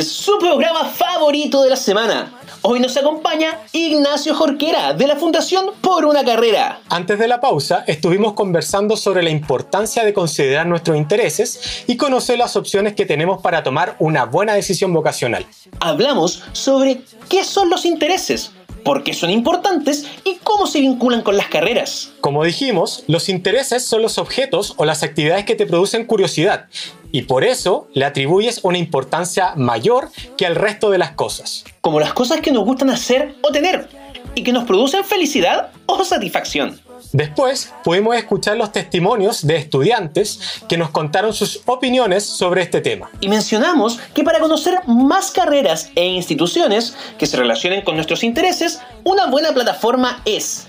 Su 0.00 0.38
programa 0.38 0.86
favorito 0.86 1.62
de 1.62 1.68
la 1.68 1.76
semana. 1.76 2.32
Hoy 2.62 2.80
nos 2.80 2.96
acompaña 2.96 3.58
Ignacio 3.72 4.34
Jorquera 4.34 4.94
de 4.94 5.06
la 5.06 5.16
Fundación 5.16 5.66
Por 5.82 6.06
una 6.06 6.24
Carrera. 6.24 6.80
Antes 6.88 7.18
de 7.18 7.28
la 7.28 7.40
pausa, 7.40 7.84
estuvimos 7.86 8.32
conversando 8.32 8.96
sobre 8.96 9.22
la 9.22 9.28
importancia 9.28 10.04
de 10.04 10.14
considerar 10.14 10.66
nuestros 10.66 10.96
intereses 10.96 11.84
y 11.86 11.96
conocer 11.98 12.38
las 12.38 12.56
opciones 12.56 12.94
que 12.94 13.04
tenemos 13.04 13.42
para 13.42 13.62
tomar 13.62 13.96
una 13.98 14.24
buena 14.24 14.54
decisión 14.54 14.94
vocacional. 14.94 15.44
Hablamos 15.80 16.42
sobre 16.52 17.02
qué 17.28 17.44
son 17.44 17.68
los 17.68 17.84
intereses, 17.84 18.52
por 18.84 19.04
qué 19.04 19.14
son 19.14 19.30
importantes 19.30 20.06
y 20.24 20.36
cómo 20.42 20.66
se 20.66 20.80
vinculan 20.80 21.22
con 21.22 21.36
las 21.36 21.46
carreras. 21.46 22.12
Como 22.20 22.44
dijimos, 22.44 23.04
los 23.06 23.28
intereses 23.28 23.84
son 23.84 24.02
los 24.02 24.18
objetos 24.18 24.74
o 24.76 24.84
las 24.84 25.02
actividades 25.02 25.44
que 25.44 25.54
te 25.54 25.66
producen 25.66 26.04
curiosidad 26.04 26.66
y 27.12 27.22
por 27.22 27.44
eso 27.44 27.88
le 27.92 28.04
atribuyes 28.04 28.60
una 28.62 28.78
importancia 28.78 29.52
mayor 29.56 30.10
que 30.36 30.46
al 30.46 30.56
resto 30.56 30.90
de 30.90 30.98
las 30.98 31.12
cosas. 31.12 31.64
Como 31.80 32.00
las 32.00 32.14
cosas 32.14 32.40
que 32.40 32.52
nos 32.52 32.64
gustan 32.64 32.90
hacer 32.90 33.34
o 33.42 33.52
tener 33.52 33.88
y 34.34 34.42
que 34.42 34.52
nos 34.52 34.64
producen 34.64 35.04
felicidad 35.04 35.70
o 35.86 36.04
satisfacción. 36.04 36.80
Después 37.12 37.72
pudimos 37.84 38.16
escuchar 38.16 38.56
los 38.56 38.72
testimonios 38.72 39.46
de 39.46 39.54
estudiantes 39.56 40.62
que 40.68 40.76
nos 40.76 40.90
contaron 40.90 41.32
sus 41.32 41.62
opiniones 41.66 42.24
sobre 42.24 42.62
este 42.62 42.80
tema. 42.80 43.08
Y 43.20 43.28
mencionamos 43.28 44.00
que 44.14 44.24
para 44.24 44.40
conocer 44.40 44.80
más 44.86 45.30
carreras 45.30 45.90
e 45.94 46.06
instituciones 46.06 46.96
que 47.18 47.26
se 47.26 47.36
relacionen 47.36 47.82
con 47.82 47.94
nuestros 47.96 48.24
intereses, 48.24 48.80
una 49.04 49.26
buena 49.26 49.52
plataforma 49.52 50.22
es 50.24 50.66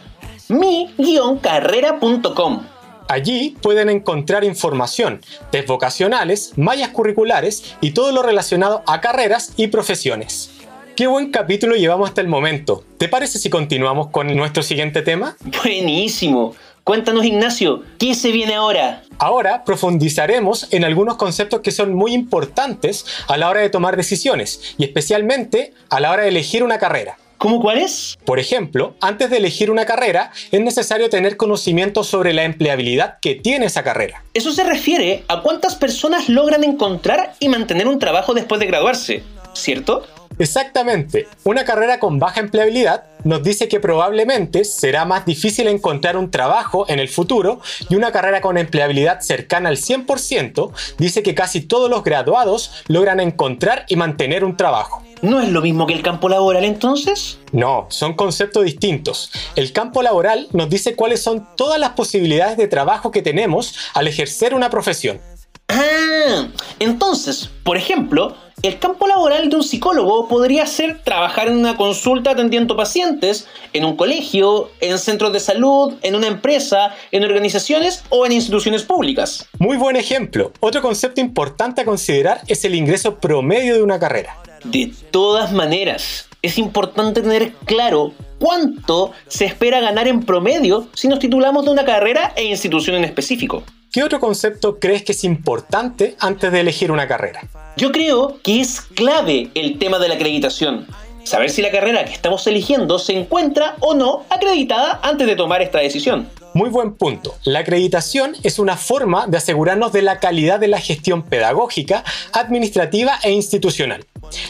mi-carrera.com. 0.50 2.63
Allí 3.08 3.56
pueden 3.62 3.89
encontrar 3.89 4.43
información, 4.43 5.22
test 5.52 5.67
vocacionales, 5.67 6.54
mallas 6.58 6.89
curriculares 6.89 7.76
y 7.82 7.91
todo 7.91 8.12
lo 8.12 8.24
relacionado 8.24 8.84
a 8.88 9.02
carreras 9.02 9.54
y 9.58 9.67
profesiones. 9.67 10.50
Qué 10.95 11.08
buen 11.08 11.32
capítulo 11.32 11.75
llevamos 11.75 12.10
hasta 12.10 12.21
el 12.21 12.27
momento. 12.27 12.84
¿Te 12.99 13.10
parece 13.10 13.39
si 13.39 13.49
continuamos 13.49 14.10
con 14.12 14.27
nuestro 14.36 14.62
siguiente 14.62 15.01
tema? 15.01 15.36
Buenísimo. 15.63 16.53
Cuéntanos 16.84 17.25
Ignacio, 17.25 17.82
¿qué 17.97 18.13
se 18.13 18.32
viene 18.32 18.53
ahora? 18.53 19.01
Ahora 19.17 19.63
profundizaremos 19.63 20.67
en 20.71 20.84
algunos 20.84 21.17
conceptos 21.17 21.62
que 21.62 21.71
son 21.71 21.95
muy 21.95 22.13
importantes 22.13 23.08
a 23.27 23.38
la 23.38 23.49
hora 23.49 23.62
de 23.62 23.71
tomar 23.71 23.97
decisiones 23.97 24.75
y 24.77 24.84
especialmente 24.84 25.73
a 25.89 25.99
la 25.99 26.12
hora 26.12 26.23
de 26.23 26.29
elegir 26.29 26.63
una 26.63 26.77
carrera. 26.77 27.17
¿Cómo 27.39 27.60
cuál 27.60 27.79
es? 27.79 28.15
Por 28.23 28.39
ejemplo, 28.39 28.93
antes 29.01 29.32
de 29.32 29.38
elegir 29.38 29.71
una 29.71 29.86
carrera 29.86 30.32
es 30.51 30.62
necesario 30.62 31.10
tener 31.10 31.38
conocimiento 31.38 32.03
sobre 32.03 32.34
la 32.34 32.43
empleabilidad 32.43 33.17
que 33.19 33.34
tiene 33.34 33.65
esa 33.65 33.84
carrera. 33.84 34.23
Eso 34.36 34.51
se 34.51 34.63
refiere 34.63 35.23
a 35.27 35.41
cuántas 35.41 35.75
personas 35.75 36.29
logran 36.29 36.63
encontrar 36.63 37.34
y 37.39 37.49
mantener 37.49 37.88
un 37.88 37.97
trabajo 37.97 38.36
después 38.36 38.60
de 38.60 38.67
graduarse, 38.67 39.23
¿cierto? 39.53 40.03
Exactamente, 40.39 41.28
una 41.43 41.63
carrera 41.63 42.00
con 42.00 42.19
baja 42.19 42.39
empleabilidad 42.39 43.06
nos 43.24 43.43
dice 43.43 43.67
que 43.67 43.80
probablemente 43.80 44.65
será 44.65 45.06
más 45.06 45.26
difícil 45.26 45.67
encontrar 45.67 46.17
un 46.17 46.32
trabajo 46.32 46.86
en 46.89 47.00
el 47.00 47.08
futuro 47.08 47.62
y 47.89 47.96
una 47.96 48.12
carrera 48.12 48.41
con 48.41 48.58
empleabilidad 48.58 49.22
cercana 49.22 49.69
al 49.69 49.78
100% 49.78 50.72
dice 50.98 51.24
que 51.24 51.36
casi 51.36 51.62
todos 51.62 51.89
los 51.89 52.04
graduados 52.04 52.84
logran 52.88 53.19
encontrar 53.19 53.86
y 53.88 53.96
mantener 53.96 54.43
un 54.43 54.58
trabajo. 54.58 55.04
¿No 55.22 55.39
es 55.39 55.48
lo 55.48 55.62
mismo 55.62 55.88
que 55.88 55.93
el 55.93 56.02
campo 56.02 56.28
laboral 56.28 56.65
entonces? 56.65 57.39
No, 57.54 57.88
son 57.89 58.13
conceptos 58.13 58.65
distintos. 58.65 59.32
El 59.56 59.72
campo 59.72 60.02
laboral 60.02 60.50
nos 60.52 60.69
dice 60.69 60.98
cuáles 60.98 61.24
son 61.24 61.48
todas 61.56 61.80
las 61.80 61.91
posibilidades 61.91 62.58
de 62.58 62.67
trabajo 62.67 63.10
que 63.10 63.22
tenemos 63.22 63.74
al 63.93 64.10
ejercer 64.10 64.54
una 64.54 64.69
profesión. 64.69 65.22
Ah, 65.69 66.48
entonces, 66.80 67.50
por 67.63 67.78
ejemplo, 67.78 68.36
el 68.63 68.80
campo 68.80 69.08
laboral 69.08 69.49
de 69.49 69.58
un 69.58 69.63
psicólogo 69.63 70.30
podría 70.30 70.65
ser 70.65 71.02
trabajar 71.04 71.49
en 71.49 71.58
una 71.58 71.76
consulta 71.76 72.32
atendiendo 72.32 72.78
pacientes, 72.78 73.45
en 73.73 73.84
un 73.84 73.97
colegio, 73.97 74.71
en 74.80 74.97
centros 74.99 75.34
de 75.34 75.41
salud, 75.41 75.95
en 76.02 76.15
una 76.15 76.28
empresa, 76.28 76.95
en 77.12 77.26
organizaciones 77.26 78.06
o 78.08 78.26
en 78.26 78.32
instituciones 78.32 78.84
públicas. 78.84 79.49
Muy 79.60 79.76
buen 79.76 79.97
ejemplo. 79.97 80.54
Otro 80.62 80.82
concepto 80.82 81.19
importante 81.19 81.82
a 81.82 81.86
considerar 81.86 82.39
es 82.47 82.63
el 82.63 82.73
ingreso 82.73 83.19
promedio 83.19 83.76
de 83.76 83.84
una 83.84 83.99
carrera. 83.99 84.38
De 84.63 84.93
todas 85.12 85.52
maneras, 85.52 86.30
es 86.41 86.58
importante 86.58 87.21
tener 87.21 87.52
claro 87.65 88.13
cuánto 88.39 89.12
se 89.28 89.43
espera 89.43 89.82
ganar 89.82 90.08
en 90.08 90.21
promedio 90.23 90.88
si 90.93 91.10
nos 91.10 91.19
titulamos 91.19 91.65
de 91.65 91.71
una 91.71 91.84
carrera 91.84 92.32
e 92.38 92.45
institución 92.45 92.95
en 92.95 93.04
específico. 93.04 93.63
¿Qué 93.93 94.03
otro 94.03 94.19
concepto 94.19 94.79
crees 94.79 95.03
que 95.03 95.12
es 95.12 95.23
importante 95.23 96.15
antes 96.19 96.51
de 96.51 96.62
elegir 96.62 96.91
una 96.91 97.08
carrera? 97.08 97.41
Yo 97.77 97.91
creo 97.91 98.39
que 98.41 98.60
es 98.60 98.82
clave 98.82 99.51
el 99.53 99.77
tema 99.77 99.99
de 99.99 100.08
la 100.08 100.15
acreditación. 100.15 100.88
Saber 101.23 101.51
si 101.51 101.62
la 101.62 101.69
carrera 101.69 102.03
que 102.03 102.13
estamos 102.13 102.47
eligiendo 102.47 102.97
se 102.97 103.13
encuentra 103.13 103.75
o 103.82 103.93
no 103.93 104.25
acreditada 104.32 104.99
antes 105.03 105.27
de 105.27 105.36
tomar 105.36 105.62
esta 105.62 105.77
decisión. 105.77 106.27
Muy 106.54 106.70
buen 106.70 106.94
punto. 106.94 107.36
La 107.46 107.60
acreditación 107.60 108.36
es 108.44 108.60
una 108.60 108.78
forma 108.78 109.26
de 109.26 109.38
asegurarnos 109.38 109.92
de 109.92 110.04
la 110.04 110.20
calidad 110.20 110.60
de 110.60 110.68
la 110.68 110.80
gestión 110.80 111.24
pedagógica, 111.24 112.04
administrativa 112.32 113.18
e 113.24 113.32
institucional. 113.32 114.06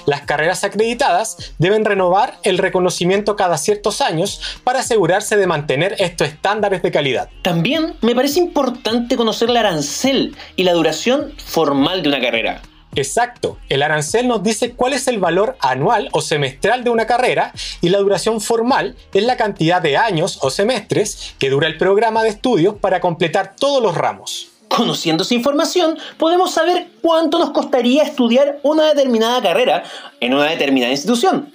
Las 0.06 0.22
carreras 0.22 0.64
acreditadas 0.64 1.54
deben 1.60 1.86
renovar 1.86 2.40
el 2.44 2.58
reconocimiento 2.58 3.36
cada 3.36 3.58
ciertos 3.58 4.02
años 4.02 4.60
para 4.64 4.80
asegurarse 4.80 5.38
de 5.38 5.48
mantener 5.48 5.96
estos 6.00 6.28
estándares 6.28 6.82
de 6.82 6.92
calidad. 6.92 7.30
También 7.42 7.96
me 8.02 8.16
parece 8.16 8.40
importante 8.40 9.16
conocer 9.16 9.50
el 9.50 9.58
arancel 9.58 10.36
y 10.58 10.64
la 10.64 10.74
duración 10.74 11.34
formal 11.38 12.04
de 12.04 12.10
una 12.10 12.20
carrera. 12.20 12.62
Exacto, 12.96 13.58
el 13.70 13.82
arancel 13.82 14.28
nos 14.28 14.44
dice 14.44 14.74
cuál 14.74 14.94
es 14.94 15.08
el 15.08 15.20
valor 15.20 15.58
anual 15.60 16.10
o 16.12 16.22
semestral 16.22 16.84
de 16.84 16.92
una 16.92 17.08
carrera 17.08 17.52
y 17.82 17.90
la 17.90 17.98
duración 17.98 18.40
formal 18.40 18.96
es 19.14 19.24
la 19.24 19.36
cantidad 19.36 19.82
de 19.82 19.98
años 19.98 20.38
o 20.42 20.52
semestres 20.52 21.34
que 21.40 21.50
dura 21.50 21.68
el 21.68 21.78
programa 21.78 22.22
de 22.22 22.30
estudios 22.30 22.76
para 22.76 23.02
completar 23.02 23.56
todos 23.56 23.82
los 23.82 23.96
ramos. 23.96 24.50
Conociendo 24.68 25.24
esa 25.24 25.34
información, 25.34 25.98
podemos 26.18 26.52
saber 26.52 26.88
cuánto 27.02 27.40
nos 27.40 27.52
costaría 27.52 28.04
estudiar 28.04 28.60
una 28.64 28.86
determinada 28.86 29.42
carrera 29.42 29.84
en 30.20 30.34
una 30.34 30.46
determinada 30.46 30.92
institución, 30.92 31.52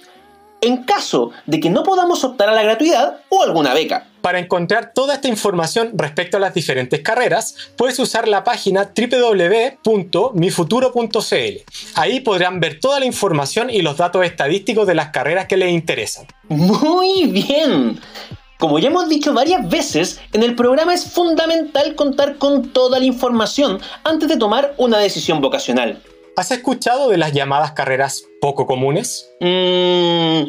en 0.61 0.83
caso 0.83 1.31
de 1.45 1.59
que 1.59 1.69
no 1.69 1.83
podamos 1.83 2.23
optar 2.23 2.49
a 2.49 2.53
la 2.53 2.63
gratuidad 2.63 3.21
o 3.29 3.43
alguna 3.43 3.73
beca. 3.73 4.08
Para 4.21 4.39
encontrar 4.39 4.93
toda 4.93 5.15
esta 5.15 5.27
información 5.27 5.91
respecto 5.95 6.37
a 6.37 6.39
las 6.39 6.53
diferentes 6.53 7.01
carreras, 7.01 7.55
puedes 7.77 7.97
usar 7.99 8.27
la 8.27 8.43
página 8.43 8.91
www.mifuturo.cl. 8.95 11.63
Ahí 11.95 12.19
podrán 12.19 12.59
ver 12.59 12.79
toda 12.79 12.99
la 12.99 13.05
información 13.05 13.69
y 13.69 13.81
los 13.81 13.97
datos 13.97 14.25
estadísticos 14.25 14.87
de 14.87 14.95
las 14.95 15.09
carreras 15.09 15.47
que 15.47 15.57
les 15.57 15.71
interesan. 15.71 16.27
Muy 16.49 17.27
bien. 17.27 17.99
Como 18.57 18.77
ya 18.77 18.89
hemos 18.89 19.07
dicho 19.07 19.33
varias 19.33 19.69
veces, 19.69 20.19
en 20.33 20.43
el 20.43 20.53
programa 20.53 20.93
es 20.93 21.05
fundamental 21.05 21.95
contar 21.95 22.37
con 22.37 22.73
toda 22.73 22.99
la 22.99 23.05
información 23.05 23.79
antes 24.03 24.27
de 24.27 24.35
tomar 24.35 24.73
una 24.77 24.97
decisión 24.97 25.39
vocacional. 25.39 26.01
¿Has 26.35 26.51
escuchado 26.51 27.09
de 27.09 27.17
las 27.17 27.31
llamadas 27.31 27.71
carreras 27.71 28.25
poco 28.41 28.65
comunes? 28.65 29.29
Mm, 29.39 30.43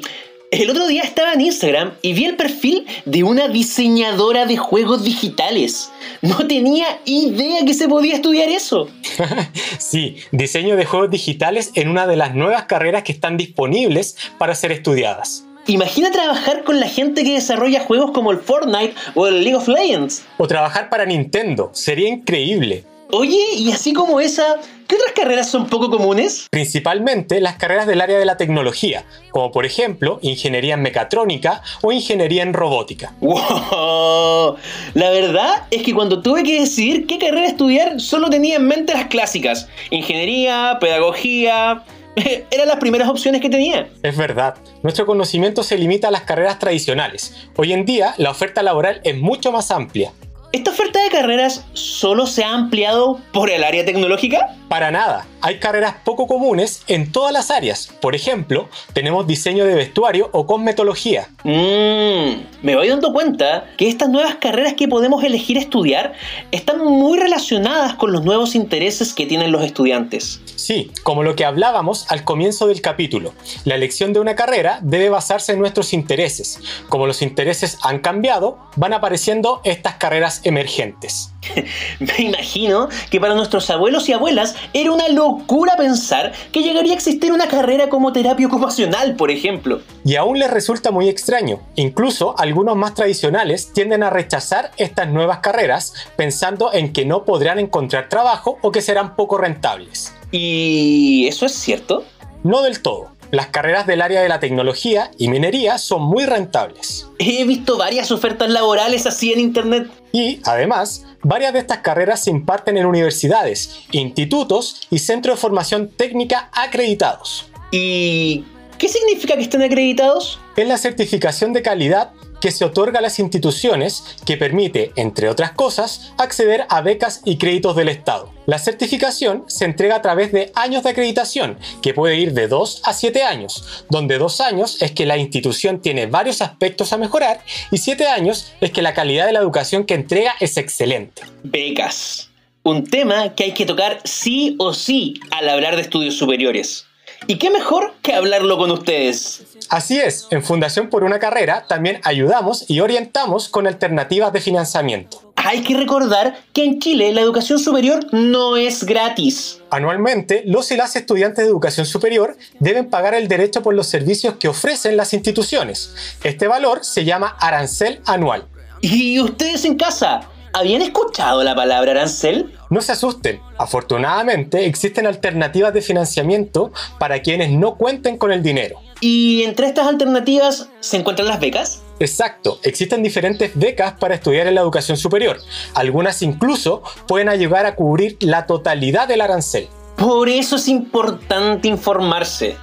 El 0.51 0.69
otro 0.69 0.89
día 0.89 1.03
estaba 1.03 1.33
en 1.35 1.43
Instagram 1.43 1.93
y 2.03 2.13
vi 2.13 2.25
el 2.25 2.35
perfil 2.35 2.85
de 3.05 3.23
una 3.23 3.47
diseñadora 3.47 4.47
de 4.47 4.57
juegos 4.57 5.05
digitales. 5.05 5.93
No 6.23 6.45
tenía 6.49 7.01
idea 7.05 7.65
que 7.65 7.73
se 7.73 7.87
podía 7.87 8.17
estudiar 8.17 8.49
eso. 8.49 8.89
sí, 9.79 10.17
diseño 10.33 10.75
de 10.75 10.87
juegos 10.87 11.11
digitales 11.11 11.71
en 11.77 11.89
una 11.89 12.09
de 12.09 12.17
las 12.17 12.35
nuevas 12.35 12.65
carreras 12.65 13.05
que 13.05 13.13
están 13.13 13.37
disponibles 13.37 14.17
para 14.39 14.57
ser 14.57 14.73
estudiadas. 14.73 15.45
Imagina 15.69 16.11
trabajar 16.11 16.65
con 16.65 16.81
la 16.81 16.89
gente 16.89 17.23
que 17.23 17.35
desarrolla 17.35 17.85
juegos 17.85 18.11
como 18.11 18.33
el 18.33 18.39
Fortnite 18.39 18.95
o 19.15 19.29
el 19.29 19.45
League 19.45 19.55
of 19.55 19.69
Legends. 19.69 20.25
O 20.37 20.49
trabajar 20.49 20.91
para 20.91 21.07
Nintendo, 21.07 21.71
sería 21.75 22.09
increíble. 22.09 22.85
Oye, 23.13 23.55
y 23.57 23.71
así 23.71 23.93
como 23.93 24.21
esa, 24.21 24.57
¿qué 24.91 24.97
otras 24.97 25.13
carreras 25.13 25.49
son 25.49 25.69
poco 25.69 25.89
comunes? 25.89 26.49
Principalmente 26.51 27.41
las 27.41 27.55
carreras 27.55 27.87
del 27.87 28.01
área 28.01 28.19
de 28.19 28.25
la 28.25 28.37
tecnología, 28.37 29.05
como 29.31 29.53
por 29.53 29.65
ejemplo 29.65 30.19
ingeniería 30.21 30.75
en 30.75 30.83
mecatrónica 30.83 31.63
o 31.81 31.93
ingeniería 31.93 32.43
en 32.43 32.53
robótica. 32.53 33.15
¡Wow! 33.21 34.57
La 34.95 35.11
verdad 35.11 35.67
es 35.71 35.85
que 35.85 35.95
cuando 35.95 36.23
tuve 36.23 36.43
que 36.43 36.59
decidir 36.59 37.07
qué 37.07 37.19
carrera 37.19 37.47
estudiar, 37.47 38.01
solo 38.01 38.31
tenía 38.31 38.57
en 38.57 38.67
mente 38.67 38.93
las 38.93 39.07
clásicas: 39.07 39.69
ingeniería, 39.91 40.79
pedagogía, 40.81 41.85
eran 42.51 42.67
las 42.67 42.79
primeras 42.79 43.09
opciones 43.09 43.41
que 43.41 43.49
tenía. 43.49 43.89
Es 44.03 44.17
verdad, 44.17 44.57
nuestro 44.83 45.07
conocimiento 45.07 45.63
se 45.63 45.79
limita 45.79 46.09
a 46.09 46.11
las 46.11 46.23
carreras 46.23 46.59
tradicionales. 46.59 47.49
Hoy 47.57 47.73
en 47.73 47.85
día 47.85 48.15
la 48.17 48.31
oferta 48.33 48.65
laboral 48.65 49.01
es 49.05 49.17
mucho 49.17 49.53
más 49.53 49.71
amplia. 49.71 50.11
¿Esta 50.53 50.73
oferta 50.73 51.01
de 51.01 51.11
carreras 51.11 51.65
solo 51.75 52.27
se 52.27 52.43
ha 52.43 52.53
ampliado 52.53 53.21
por 53.33 53.51
el 53.51 53.63
área 53.63 53.85
tecnológica? 53.85 54.57
Para 54.71 54.93
nada, 54.93 55.27
hay 55.41 55.59
carreras 55.59 55.97
poco 56.05 56.29
comunes 56.29 56.85
en 56.87 57.11
todas 57.11 57.33
las 57.33 57.51
áreas. 57.51 57.91
Por 58.01 58.15
ejemplo, 58.15 58.69
tenemos 58.93 59.27
diseño 59.27 59.65
de 59.65 59.75
vestuario 59.75 60.31
o 60.31 60.47
cosmetología. 60.47 61.27
Mmm, 61.43 62.45
me 62.63 62.77
voy 62.77 62.87
dando 62.87 63.13
cuenta 63.13 63.65
que 63.77 63.89
estas 63.89 64.11
nuevas 64.11 64.37
carreras 64.37 64.75
que 64.75 64.87
podemos 64.87 65.25
elegir 65.25 65.59
estudiar 65.59 66.13
están 66.53 66.85
muy 66.85 67.19
relacionadas 67.19 67.95
con 67.95 68.13
los 68.13 68.23
nuevos 68.23 68.55
intereses 68.55 69.13
que 69.13 69.27
tienen 69.27 69.51
los 69.51 69.65
estudiantes. 69.65 70.41
Sí, 70.55 70.93
como 71.03 71.25
lo 71.25 71.35
que 71.35 71.45
hablábamos 71.45 72.09
al 72.09 72.23
comienzo 72.23 72.69
del 72.69 72.81
capítulo. 72.81 73.33
La 73.65 73.75
elección 73.75 74.13
de 74.13 74.21
una 74.21 74.37
carrera 74.37 74.79
debe 74.83 75.09
basarse 75.09 75.51
en 75.51 75.59
nuestros 75.59 75.93
intereses. 75.93 76.61
Como 76.89 77.09
los 77.09 77.23
intereses 77.23 77.77
han 77.83 77.99
cambiado, 77.99 78.59
van 78.77 78.93
apareciendo 78.93 79.63
estas 79.65 79.97
carreras 79.97 80.43
emergentes. 80.45 81.30
Me 82.01 82.25
imagino 82.25 82.89
que 83.11 83.21
para 83.21 83.35
nuestros 83.35 83.71
abuelos 83.71 84.09
y 84.09 84.13
abuelas 84.13 84.57
era 84.73 84.93
una 84.93 85.09
locura 85.09 85.77
pensar 85.77 86.33
que 86.53 86.63
llegaría 86.63 86.93
a 86.93 86.97
existir 86.97 87.33
una 87.33 87.49
carrera 87.49 87.89
como 87.89 88.13
terapia 88.13 88.47
ocupacional, 88.47 89.17
por 89.17 89.31
ejemplo. 89.31 89.81
Y 90.05 90.17
aún 90.17 90.39
les 90.39 90.51
resulta 90.51 90.91
muy 90.91 91.09
extraño. 91.09 91.61
Incluso 91.77 92.35
algunos 92.39 92.77
más 92.77 92.95
tradicionales 92.95 93.73
tienden 93.73 94.03
a 94.03 94.11
rechazar 94.11 94.71
estas 94.77 95.09
nuevas 95.09 95.39
carreras 95.39 95.95
pensando 96.17 96.73
en 96.73 96.93
que 96.93 97.05
no 97.05 97.25
podrán 97.25 97.59
encontrar 97.59 98.09
trabajo 98.09 98.59
o 98.63 98.71
que 98.71 98.83
serán 98.83 99.17
poco 99.17 99.39
rentables. 99.39 100.15
¿Y 100.31 101.27
eso 101.29 101.47
es 101.47 101.53
cierto? 101.53 102.05
No 102.43 102.63
del 102.63 102.81
todo. 102.83 103.20
Las 103.31 103.47
carreras 103.47 103.87
del 103.87 104.03
área 104.03 104.23
de 104.23 104.29
la 104.29 104.41
tecnología 104.41 105.13
y 105.17 105.29
minería 105.29 105.79
son 105.79 106.03
muy 106.03 106.27
rentables. 106.27 107.07
He 107.19 107.45
visto 107.45 107.79
varias 107.79 108.11
ofertas 108.11 108.51
laborales 108.51 109.07
así 109.07 109.33
en 109.33 109.39
Internet. 109.39 109.89
Y, 110.11 110.41
además, 110.45 111.07
varias 111.23 111.53
de 111.53 111.61
estas 111.61 111.79
carreras 111.79 112.25
se 112.25 112.31
imparten 112.31 112.77
en 112.77 112.87
universidades, 112.87 113.85
institutos 113.93 114.89
y 114.91 114.99
centros 114.99 115.37
de 115.37 115.41
formación 115.41 115.89
técnica 115.89 116.51
acreditados. 116.53 117.49
¿Y 117.71 118.45
qué 118.79 118.89
significa 118.89 119.37
que 119.37 119.43
estén 119.43 119.63
acreditados? 119.63 120.41
Es 120.57 120.67
la 120.67 120.77
certificación 120.77 121.53
de 121.53 121.63
calidad 121.63 122.11
que 122.41 122.51
se 122.51 122.65
otorga 122.65 122.99
a 122.99 123.03
las 123.03 123.19
instituciones 123.19 124.17
que 124.25 124.37
permite, 124.37 124.93
entre 124.97 125.29
otras 125.29 125.53
cosas, 125.53 126.13
acceder 126.19 126.67
a 126.69 126.81
becas 126.81 127.23
y 127.25 127.37
créditos 127.37 127.77
del 127.77 127.89
Estado. 127.89 128.33
La 128.47 128.59
certificación 128.59 129.45
se 129.47 129.65
entrega 129.65 129.97
a 129.97 130.03
través 130.03 130.33
de 130.33 130.51
años 130.55 130.83
de 130.83 130.91
acreditación, 130.91 131.59
que 131.83 131.95
puede 131.95 132.17
ir 132.17 132.33
de 132.33 132.49
2 132.49 132.83
a 132.85 132.93
7 132.93 133.23
años, 133.23 133.85
donde 133.91 134.19
2 134.19 134.41
años 134.41 134.83
es 134.83 134.93
que 134.93 135.07
la 135.07 135.19
institución 135.19 135.81
tiene 135.81 136.07
varios 136.07 136.43
aspectos 136.43 136.93
a 136.93 136.99
mejorar 136.99 137.41
y 137.71 137.79
7 137.79 138.07
años 138.07 138.53
es 138.61 138.71
que 138.73 138.83
la 138.83 138.95
calidad 138.95 139.27
de 139.27 139.33
la 139.33 139.41
educación 139.41 139.85
que 139.85 139.95
entrega 139.95 140.35
es 140.41 140.57
excelente. 140.57 141.23
Becas. 141.43 142.31
Un 142.63 142.85
tema 142.85 143.35
que 143.35 143.45
hay 143.45 143.55
que 143.55 143.65
tocar 143.65 144.01
sí 144.05 144.57
o 144.59 144.75
sí 144.75 145.15
al 145.31 145.49
hablar 145.49 145.77
de 145.77 145.83
estudios 145.83 146.17
superiores. 146.17 146.87
¿Y 147.27 147.37
qué 147.37 147.51
mejor 147.51 147.95
que 148.03 148.15
hablarlo 148.15 148.57
con 148.59 148.71
ustedes? 148.71 149.43
Así 149.69 149.99
es, 149.99 150.27
en 150.31 150.43
Fundación 150.43 150.89
por 150.89 151.05
una 151.05 151.19
Carrera 151.19 151.65
también 151.69 152.01
ayudamos 152.05 152.65
y 152.69 152.81
orientamos 152.81 153.49
con 153.49 153.67
alternativas 153.67 154.33
de 154.33 154.41
financiamiento. 154.41 155.33
Hay 155.37 155.63
que 155.63 155.77
recordar 155.77 156.39
que 156.53 156.65
en 156.65 156.81
Chile 156.81 157.13
la 157.13 157.21
educación 157.21 157.59
superior 157.59 158.07
no 158.13 158.57
es 158.57 158.85
gratis. 158.85 159.61
Anualmente, 159.71 160.43
los 160.45 160.71
y 160.71 160.77
las 160.77 160.97
estudiantes 160.97 161.45
de 161.45 161.51
educación 161.51 161.87
superior 161.87 162.37
deben 162.59 162.91
pagar 162.91 163.15
el 163.15 163.29
derecho 163.29 163.63
por 163.63 163.75
los 163.75 163.87
servicios 163.87 164.35
que 164.37 164.49
ofrecen 164.49 164.97
las 164.97 165.15
instituciones. 165.15 165.95
Este 166.25 166.47
valor 166.47 166.85
se 166.85 167.05
llama 167.05 167.37
arancel 167.39 168.01
anual. 168.07 168.47
¿Y 168.83 169.21
ustedes 169.21 169.65
en 169.65 169.77
casa? 169.77 170.29
¿Habían 170.53 170.83
escuchado 170.83 171.45
la 171.45 171.55
palabra 171.55 171.93
arancel? 171.93 172.53
No 172.71 172.81
se 172.81 172.93
asusten, 172.93 173.41
afortunadamente 173.57 174.67
existen 174.67 175.07
alternativas 175.07 175.73
de 175.73 175.81
financiamiento 175.81 176.73
para 176.99 177.23
quienes 177.23 177.53
no 177.53 177.77
cuenten 177.77 178.19
con 178.19 178.33
el 178.33 178.43
dinero. 178.43 178.81
¿Y 179.01 179.45
entre 179.45 179.69
estas 179.69 179.87
alternativas 179.87 180.69
se 180.81 180.97
encuentran 180.97 181.29
las 181.29 181.39
becas? 181.39 181.83
Exacto, 182.01 182.59
existen 182.65 183.03
diferentes 183.03 183.53
becas 183.55 183.93
para 183.93 184.17
estudiar 184.17 184.49
en 184.49 184.57
la 184.57 184.61
educación 184.63 184.97
superior. 184.97 185.39
Algunas 185.75 186.21
incluso 186.21 186.83
pueden 187.07 187.29
ayudar 187.29 187.65
a 187.65 187.77
cubrir 187.77 188.17
la 188.21 188.47
totalidad 188.47 189.07
del 189.07 189.21
arancel. 189.21 189.69
Por 189.97 190.29
eso 190.29 190.57
es 190.57 190.67
importante 190.67 191.69
informarse. 191.69 192.57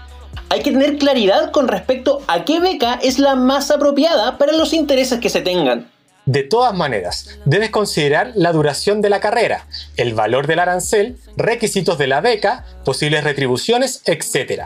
Hay 0.50 0.62
que 0.62 0.72
tener 0.72 0.98
claridad 0.98 1.52
con 1.52 1.70
respecto 1.70 2.22
a 2.28 2.44
qué 2.44 2.60
beca 2.60 3.00
es 3.02 3.18
la 3.18 3.36
más 3.36 3.72
apropiada 3.72 4.38
para 4.38 4.54
los 4.54 4.74
intereses 4.74 5.20
que 5.20 5.30
se 5.30 5.42
tengan. 5.42 5.90
De 6.28 6.44
todas 6.44 6.76
maneras, 6.76 7.40
debes 7.46 7.70
considerar 7.70 8.34
la 8.36 8.52
duración 8.52 9.02
de 9.02 9.10
la 9.10 9.22
carrera, 9.22 9.66
el 9.96 10.14
valor 10.14 10.46
del 10.46 10.60
arancel, 10.60 11.16
requisitos 11.38 11.98
de 11.98 12.08
la 12.08 12.20
beca, 12.20 12.66
posibles 12.84 13.24
retribuciones, 13.24 14.02
etc. 14.04 14.64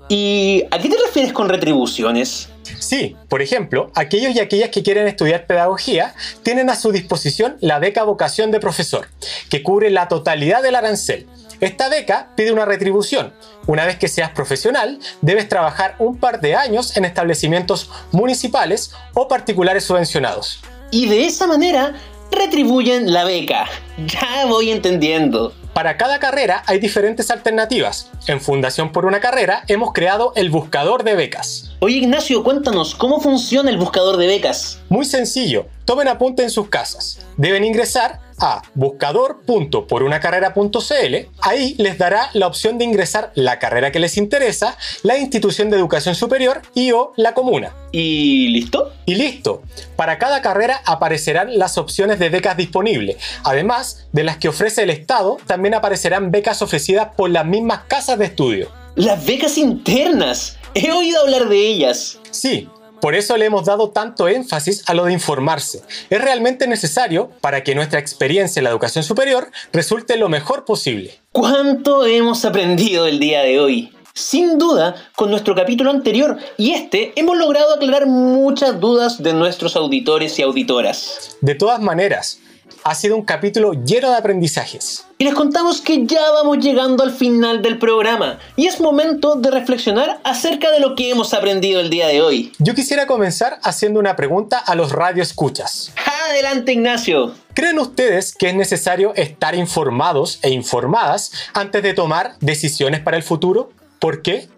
¿Y 0.09 0.63
a 0.71 0.79
qué 0.79 0.89
te 0.89 0.97
refieres 0.97 1.33
con 1.33 1.49
retribuciones? 1.49 2.51
Sí, 2.79 3.17
por 3.29 3.43
ejemplo, 3.43 3.91
aquellos 3.95 4.35
y 4.35 4.41
aquellas 4.41 4.71
que 4.71 4.83
quieren 4.83 5.07
estudiar 5.09 5.47
pedagogía 5.47 6.15
tienen 6.43 6.71
a 6.71 6.77
su 6.77 6.93
disposición 6.93 7.57
la 7.61 7.79
beca 7.79 8.05
vocación 8.05 8.51
de 8.51 8.61
profesor, 8.61 9.09
que 9.51 9.63
cubre 9.63 9.91
la 9.91 10.09
totalidad 10.09 10.63
del 10.63 10.77
arancel. 10.77 11.27
Esta 11.63 11.89
beca 11.89 12.31
pide 12.35 12.51
una 12.51 12.65
retribución. 12.65 13.33
Una 13.69 13.87
vez 13.87 13.97
que 13.97 14.09
seas 14.09 14.31
profesional, 14.31 14.99
debes 15.21 15.49
trabajar 15.49 15.95
un 16.01 16.17
par 16.17 16.41
de 16.41 16.57
años 16.57 16.97
en 16.97 17.05
establecimientos 17.05 17.89
municipales 18.11 18.91
o 19.15 19.29
particulares 19.29 19.85
subvencionados. 19.85 20.59
Y 20.91 21.07
de 21.07 21.25
esa 21.25 21.47
manera 21.47 21.95
retribuyen 22.33 23.13
la 23.13 23.23
beca. 23.23 23.67
Ya 23.97 24.47
voy 24.47 24.73
entendiendo. 24.73 25.55
Para 25.73 25.97
cada 25.97 26.19
carrera 26.19 26.65
hay 26.67 26.81
diferentes 26.81 27.31
alternativas. 27.31 28.11
En 28.27 28.41
Fundación 28.41 28.91
por 28.91 29.07
una 29.07 29.21
Carrera 29.21 29.63
hemos 29.69 29.93
creado 29.93 30.33
el 30.35 30.51
buscador 30.51 31.05
de 31.05 31.15
becas. 31.15 31.71
Oye 31.79 31.99
Ignacio, 31.99 32.43
cuéntanos, 32.43 32.97
¿cómo 32.97 33.21
funciona 33.21 33.71
el 33.71 33.79
buscador 33.79 34.17
de 34.17 34.27
becas? 34.27 34.81
Muy 34.89 35.05
sencillo, 35.05 35.67
tomen 35.85 36.09
apunte 36.09 36.43
en 36.43 36.51
sus 36.51 36.69
casas. 36.69 37.21
Deben 37.37 37.65
ingresar 37.65 38.21
a 38.43 38.63
buscador.porunacarrera.cl. 38.75 41.17
Ahí 41.41 41.75
les 41.79 41.97
dará 41.97 42.29
la 42.35 42.49
opción 42.49 42.77
de 42.77 42.85
ingresar 42.85 43.33
la 43.35 43.59
carrera 43.59 43.91
que 43.93 44.01
les 44.01 44.19
interesa, 44.19 44.77
la 45.03 45.17
institución 45.17 45.71
de 45.71 45.79
educación 45.79 46.17
superior 46.17 46.61
y 46.75 46.93
o 46.93 47.15
la 47.17 47.33
comuna. 47.35 47.75
¿Y 47.93 48.49
listo? 48.49 48.93
Y 49.07 49.15
listo. 49.15 49.63
Para 49.97 50.19
cada 50.19 50.43
carrera 50.43 50.83
aparecerán 50.85 51.59
las 51.59 51.79
opciones 51.79 52.19
de 52.19 52.29
becas 52.29 52.57
disponibles. 52.57 53.17
Además 53.45 54.09
de 54.13 54.25
las 54.25 54.39
que 54.39 54.49
ofrece 54.49 54.83
el 54.83 54.91
Estado, 54.91 55.39
también 55.47 55.75
aparecerán 55.75 56.33
becas 56.33 56.63
ofrecidas 56.63 57.11
por 57.17 57.31
las 57.31 57.47
mismas 57.47 57.83
casas 57.87 58.19
de 58.19 58.25
estudio. 58.27 58.69
Las 58.97 59.25
becas 59.25 59.57
internas. 59.57 60.59
He 60.75 60.91
oído 60.91 61.21
hablar 61.21 61.49
de 61.49 61.57
ellas. 61.57 62.19
Sí, 62.31 62.69
Por 63.03 63.17
eso 63.17 63.37
le 63.37 63.47
hemos 63.47 63.65
dado 63.65 63.91
tanto 63.91 64.29
énfasis 64.29 64.85
a 64.87 64.95
lo 64.95 65.07
de 65.07 65.13
informarse. 65.13 65.83
Es 66.09 66.23
realmente 66.23 66.69
necesario 66.69 67.31
para 67.41 67.65
que 67.65 67.75
nuestra 67.75 67.99
experiencia 67.99 68.61
en 68.61 68.65
la 68.65 68.71
educación 68.71 69.03
superior 69.03 69.51
resulte 69.73 70.17
lo 70.17 70.29
mejor 70.29 70.65
posible. 70.65 71.19
¿Cuánto 71.33 72.07
hemos 72.07 72.45
aprendido 72.45 73.09
el 73.09 73.19
día 73.19 73.43
de 73.43 73.59
hoy? 73.59 73.93
Sin 74.15 74.57
duda, 74.57 74.95
con 75.17 75.31
nuestro 75.31 75.57
capítulo 75.57 75.91
anterior 75.91 76.39
y 76.57 76.75
este 76.75 77.13
hemos 77.17 77.37
logrado 77.37 77.75
aclarar 77.75 78.07
muchas 78.07 78.79
dudas 78.79 79.21
de 79.21 79.33
nuestros 79.33 79.75
auditores 79.75 80.39
y 80.39 80.43
auditoras. 80.43 81.37
De 81.41 81.57
todas 81.57 81.81
maneras, 81.81 82.39
ha 82.85 82.95
sido 82.95 83.17
un 83.17 83.23
capítulo 83.23 83.73
lleno 83.73 84.11
de 84.11 84.17
aprendizajes. 84.17 85.07
Y 85.19 85.25
les 85.25 85.35
contamos 85.35 85.81
que 85.81 86.05
ya 86.07 86.31
vamos 86.33 86.59
llegando 86.59 87.05
al 87.05 87.13
final 87.13 87.63
del 87.63 87.79
programa 87.79 88.39
y 88.57 88.67
es 88.67 88.81
momento 88.81 89.37
de 89.37 89.51
reflexionar 89.51 90.21
acerca 90.25 90.71
de 90.71 90.81
lo 90.81 90.97
que 90.97 91.11
hemos 91.11 91.33
aprendido 91.35 91.81
el 91.81 91.91
día 91.91 92.09
de 92.09 92.23
hoy. 92.23 92.53
Yo 92.59 92.75
quisiera 92.75 93.07
comenzar 93.07 93.59
haciendo 93.63 94.01
una 94.01 94.17
pregunta 94.17 94.59
a 94.59 94.75
los 94.75 94.93
radioescuchas. 94.93 95.93
Adelante 96.29 96.73
Ignacio. 96.73 97.35
¿Creen 97.55 97.79
ustedes 97.79 98.35
que 98.35 98.49
es 98.49 98.55
necesario 98.55 99.15
estar 99.15 99.55
informados 99.55 100.39
e 100.43 100.51
informadas 100.51 101.33
antes 101.55 101.83
de 101.83 101.95
tomar 101.95 102.35
decisiones 102.41 103.01
para 103.01 103.17
el 103.17 103.23
futuro? 103.23 103.71
¿Por 103.99 104.23
qué? 104.23 104.49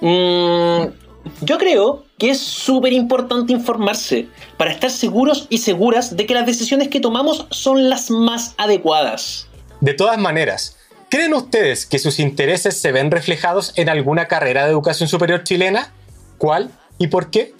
Mm, 0.00 1.03
yo 1.44 1.58
creo 1.58 2.04
que 2.18 2.30
es 2.30 2.40
súper 2.40 2.92
importante 2.92 3.52
informarse 3.52 4.28
para 4.56 4.72
estar 4.72 4.90
seguros 4.90 5.46
y 5.50 5.58
seguras 5.58 6.16
de 6.16 6.26
que 6.26 6.34
las 6.34 6.46
decisiones 6.46 6.88
que 6.88 7.00
tomamos 7.00 7.46
son 7.50 7.88
las 7.88 8.10
más 8.10 8.54
adecuadas. 8.56 9.46
De 9.80 9.94
todas 9.94 10.18
maneras, 10.18 10.78
¿creen 11.10 11.34
ustedes 11.34 11.86
que 11.86 11.98
sus 11.98 12.18
intereses 12.18 12.80
se 12.80 12.92
ven 12.92 13.10
reflejados 13.10 13.72
en 13.76 13.88
alguna 13.88 14.26
carrera 14.26 14.64
de 14.64 14.70
educación 14.70 15.08
superior 15.08 15.44
chilena? 15.44 15.92
¿Cuál 16.38 16.70
y 16.98 17.08
por 17.08 17.30
qué? 17.30 17.54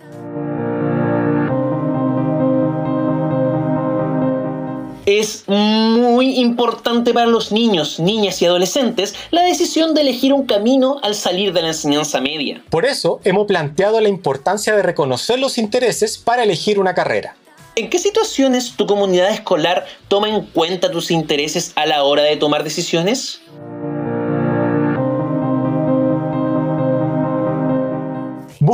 Es 5.07 5.45
muy 5.47 6.39
importante 6.39 7.13
para 7.13 7.27
los 7.27 7.53
niños, 7.53 8.01
niñas 8.01 8.41
y 8.41 8.47
adolescentes 8.47 9.15
la 9.31 9.43
decisión 9.43 9.93
de 9.95 10.01
elegir 10.01 10.33
un 10.33 10.47
camino 10.47 10.99
al 11.03 11.15
salir 11.15 11.53
de 11.53 11.61
la 11.61 11.69
enseñanza 11.69 12.21
media. 12.21 12.63
Por 12.71 12.87
eso 12.87 13.21
hemos 13.25 13.47
planteado 13.47 14.01
la 14.01 14.09
importancia 14.09 14.75
de 14.75 14.83
reconocer 14.83 15.39
los 15.39 15.59
intereses 15.59 16.17
para 16.17 16.45
elegir 16.45 16.79
una 16.79 16.95
carrera. 16.95 17.37
¿En 17.77 17.91
qué 17.91 17.99
situaciones 17.99 18.77
tu 18.77 18.87
comunidad 18.87 19.31
escolar 19.31 19.85
toma 20.09 20.29
en 20.29 20.43
cuenta 20.43 20.91
tus 20.91 21.11
intereses 21.11 21.73
a 21.75 21.87
la 21.87 22.05
hora 22.05 22.23
de 22.23 22.37
tomar 22.37 22.63
decisiones? 22.65 23.41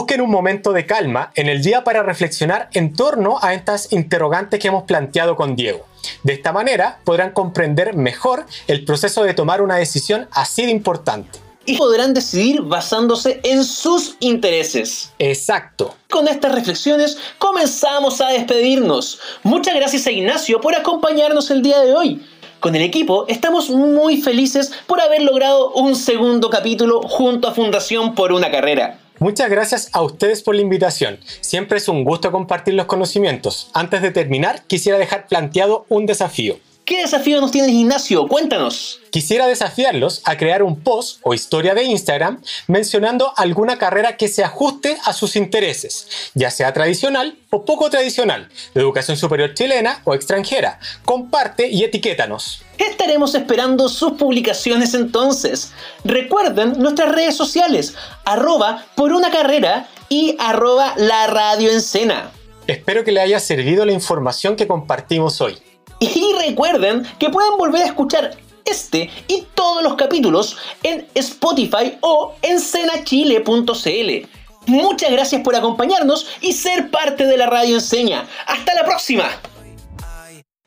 Busquen 0.01 0.23
un 0.23 0.31
momento 0.31 0.73
de 0.73 0.87
calma 0.87 1.31
en 1.35 1.47
el 1.47 1.61
día 1.61 1.85
para 1.85 2.03
reflexionar 2.03 2.71
en 2.73 2.95
torno 2.95 3.39
a 3.43 3.53
estas 3.53 3.93
interrogantes 3.93 4.59
que 4.59 4.69
hemos 4.69 4.85
planteado 4.85 5.37
con 5.37 5.57
Diego. 5.57 5.85
De 6.23 6.33
esta 6.33 6.55
manera 6.55 7.01
podrán 7.05 7.33
comprender 7.33 7.95
mejor 7.95 8.47
el 8.67 8.87
proceso 8.87 9.23
de 9.25 9.35
tomar 9.35 9.61
una 9.61 9.77
decisión 9.77 10.27
así 10.33 10.65
de 10.65 10.71
importante. 10.71 11.39
Y 11.67 11.77
podrán 11.77 12.15
decidir 12.15 12.63
basándose 12.63 13.41
en 13.45 13.63
sus 13.63 14.17
intereses. 14.21 15.13
Exacto. 15.19 15.95
Con 16.09 16.29
estas 16.29 16.55
reflexiones 16.55 17.19
comenzamos 17.37 18.23
a 18.23 18.31
despedirnos. 18.31 19.21
Muchas 19.43 19.75
gracias 19.75 20.07
a 20.07 20.13
Ignacio 20.13 20.63
por 20.63 20.75
acompañarnos 20.75 21.51
el 21.51 21.61
día 21.61 21.79
de 21.81 21.93
hoy. 21.93 22.27
Con 22.61 22.75
el 22.75 22.81
equipo 22.81 23.27
estamos 23.29 23.69
muy 23.69 24.23
felices 24.23 24.73
por 24.87 24.99
haber 25.03 25.21
logrado 25.21 25.73
un 25.73 25.95
segundo 25.95 26.49
capítulo 26.49 27.03
junto 27.03 27.49
a 27.49 27.53
Fundación 27.53 28.15
por 28.15 28.33
una 28.33 28.51
carrera. 28.51 29.00
Muchas 29.23 29.51
gracias 29.51 29.91
a 29.93 30.01
ustedes 30.01 30.43
por 30.43 30.55
la 30.55 30.63
invitación. 30.63 31.19
Siempre 31.43 31.77
es 31.77 31.89
un 31.89 32.05
gusto 32.05 32.33
compartir 32.33 32.73
los 32.73 32.87
conocimientos. 32.87 33.71
Antes 33.75 34.01
de 34.01 34.13
terminar, 34.13 34.63
quisiera 34.67 34.97
dejar 34.97 35.27
planteado 35.27 35.85
un 35.91 36.07
desafío. 36.07 36.59
¿Qué 36.91 37.03
desafío 37.03 37.41
nos 37.41 37.53
tienes, 37.53 37.71
Ignacio? 37.71 38.27
Cuéntanos. 38.27 38.99
Quisiera 39.11 39.47
desafiarlos 39.47 40.23
a 40.25 40.37
crear 40.37 40.65
un 40.65 40.81
post 40.81 41.21
o 41.23 41.35
historia 41.35 41.73
de 41.73 41.85
Instagram 41.85 42.43
mencionando 42.67 43.33
alguna 43.37 43.79
carrera 43.79 44.17
que 44.17 44.27
se 44.27 44.43
ajuste 44.43 44.99
a 45.05 45.13
sus 45.13 45.37
intereses, 45.37 46.33
ya 46.35 46.51
sea 46.51 46.73
tradicional 46.73 47.39
o 47.51 47.65
poco 47.65 47.91
tradicional, 47.91 48.49
de 48.75 48.81
educación 48.81 49.17
superior 49.17 49.55
chilena 49.55 50.03
o 50.03 50.15
extranjera. 50.15 50.81
Comparte 51.05 51.69
y 51.69 51.85
etiquétanos. 51.85 52.63
Estaremos 52.77 53.37
esperando 53.37 53.89
sus 53.89 54.15
publicaciones 54.15 54.93
entonces. 54.95 55.71
Recuerden 56.03 56.73
nuestras 56.73 57.15
redes 57.15 57.37
sociales, 57.37 57.95
arroba 58.25 58.85
por 58.97 59.13
una 59.13 59.31
carrera 59.31 59.89
y 60.09 60.35
arroba 60.41 60.95
la 60.97 61.29
radio 61.29 61.71
en 61.71 61.83
cena. 61.83 62.33
Espero 62.67 63.05
que 63.05 63.13
le 63.13 63.21
haya 63.21 63.39
servido 63.39 63.85
la 63.85 63.93
información 63.93 64.57
que 64.57 64.67
compartimos 64.67 65.41
hoy. 65.41 65.57
Y 66.01 66.33
recuerden 66.39 67.07
que 67.19 67.29
pueden 67.29 67.57
volver 67.59 67.83
a 67.83 67.87
escuchar 67.87 68.37
este 68.65 69.11
y 69.29 69.47
todos 69.55 69.83
los 69.83 69.95
capítulos 69.95 70.57
en 70.83 71.07
Spotify 71.15 71.99
o 72.01 72.35
en 72.43 72.61
cenachile.cl. 72.61 74.29
Muchas 74.67 75.11
gracias 75.11 75.43
por 75.43 75.57
acompañarnos 75.57 76.27
y 76.41 76.53
ser 76.53 76.91
parte 76.91 77.27
de 77.27 77.37
la 77.37 77.47
radio 77.47 77.77
enseña. 77.77 78.27
¡Hasta 78.47 78.75
la 78.75 78.85
próxima! 78.85 79.25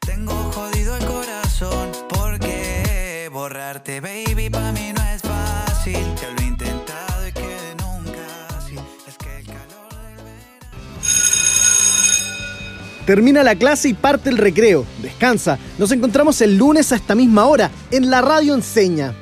Tengo 0.06 0.34
jodido 0.52 0.98
el 0.98 1.06
corazón 1.06 1.92
porque 2.10 3.30
borrarte, 3.32 4.02
baby, 4.02 4.50
Termina 13.06 13.44
la 13.44 13.56
clase 13.56 13.90
y 13.90 13.94
parte 13.94 14.30
el 14.30 14.38
recreo. 14.38 14.86
Descansa. 15.02 15.60
Nos 15.78 15.92
encontramos 15.92 16.40
el 16.42 16.58
lunes 16.58 16.92
a 16.92 16.96
esta 16.96 17.16
misma 17.16 17.46
hora 17.46 17.70
en 17.92 18.10
la 18.10 18.22
radio 18.22 18.54
enseña. 18.54 19.14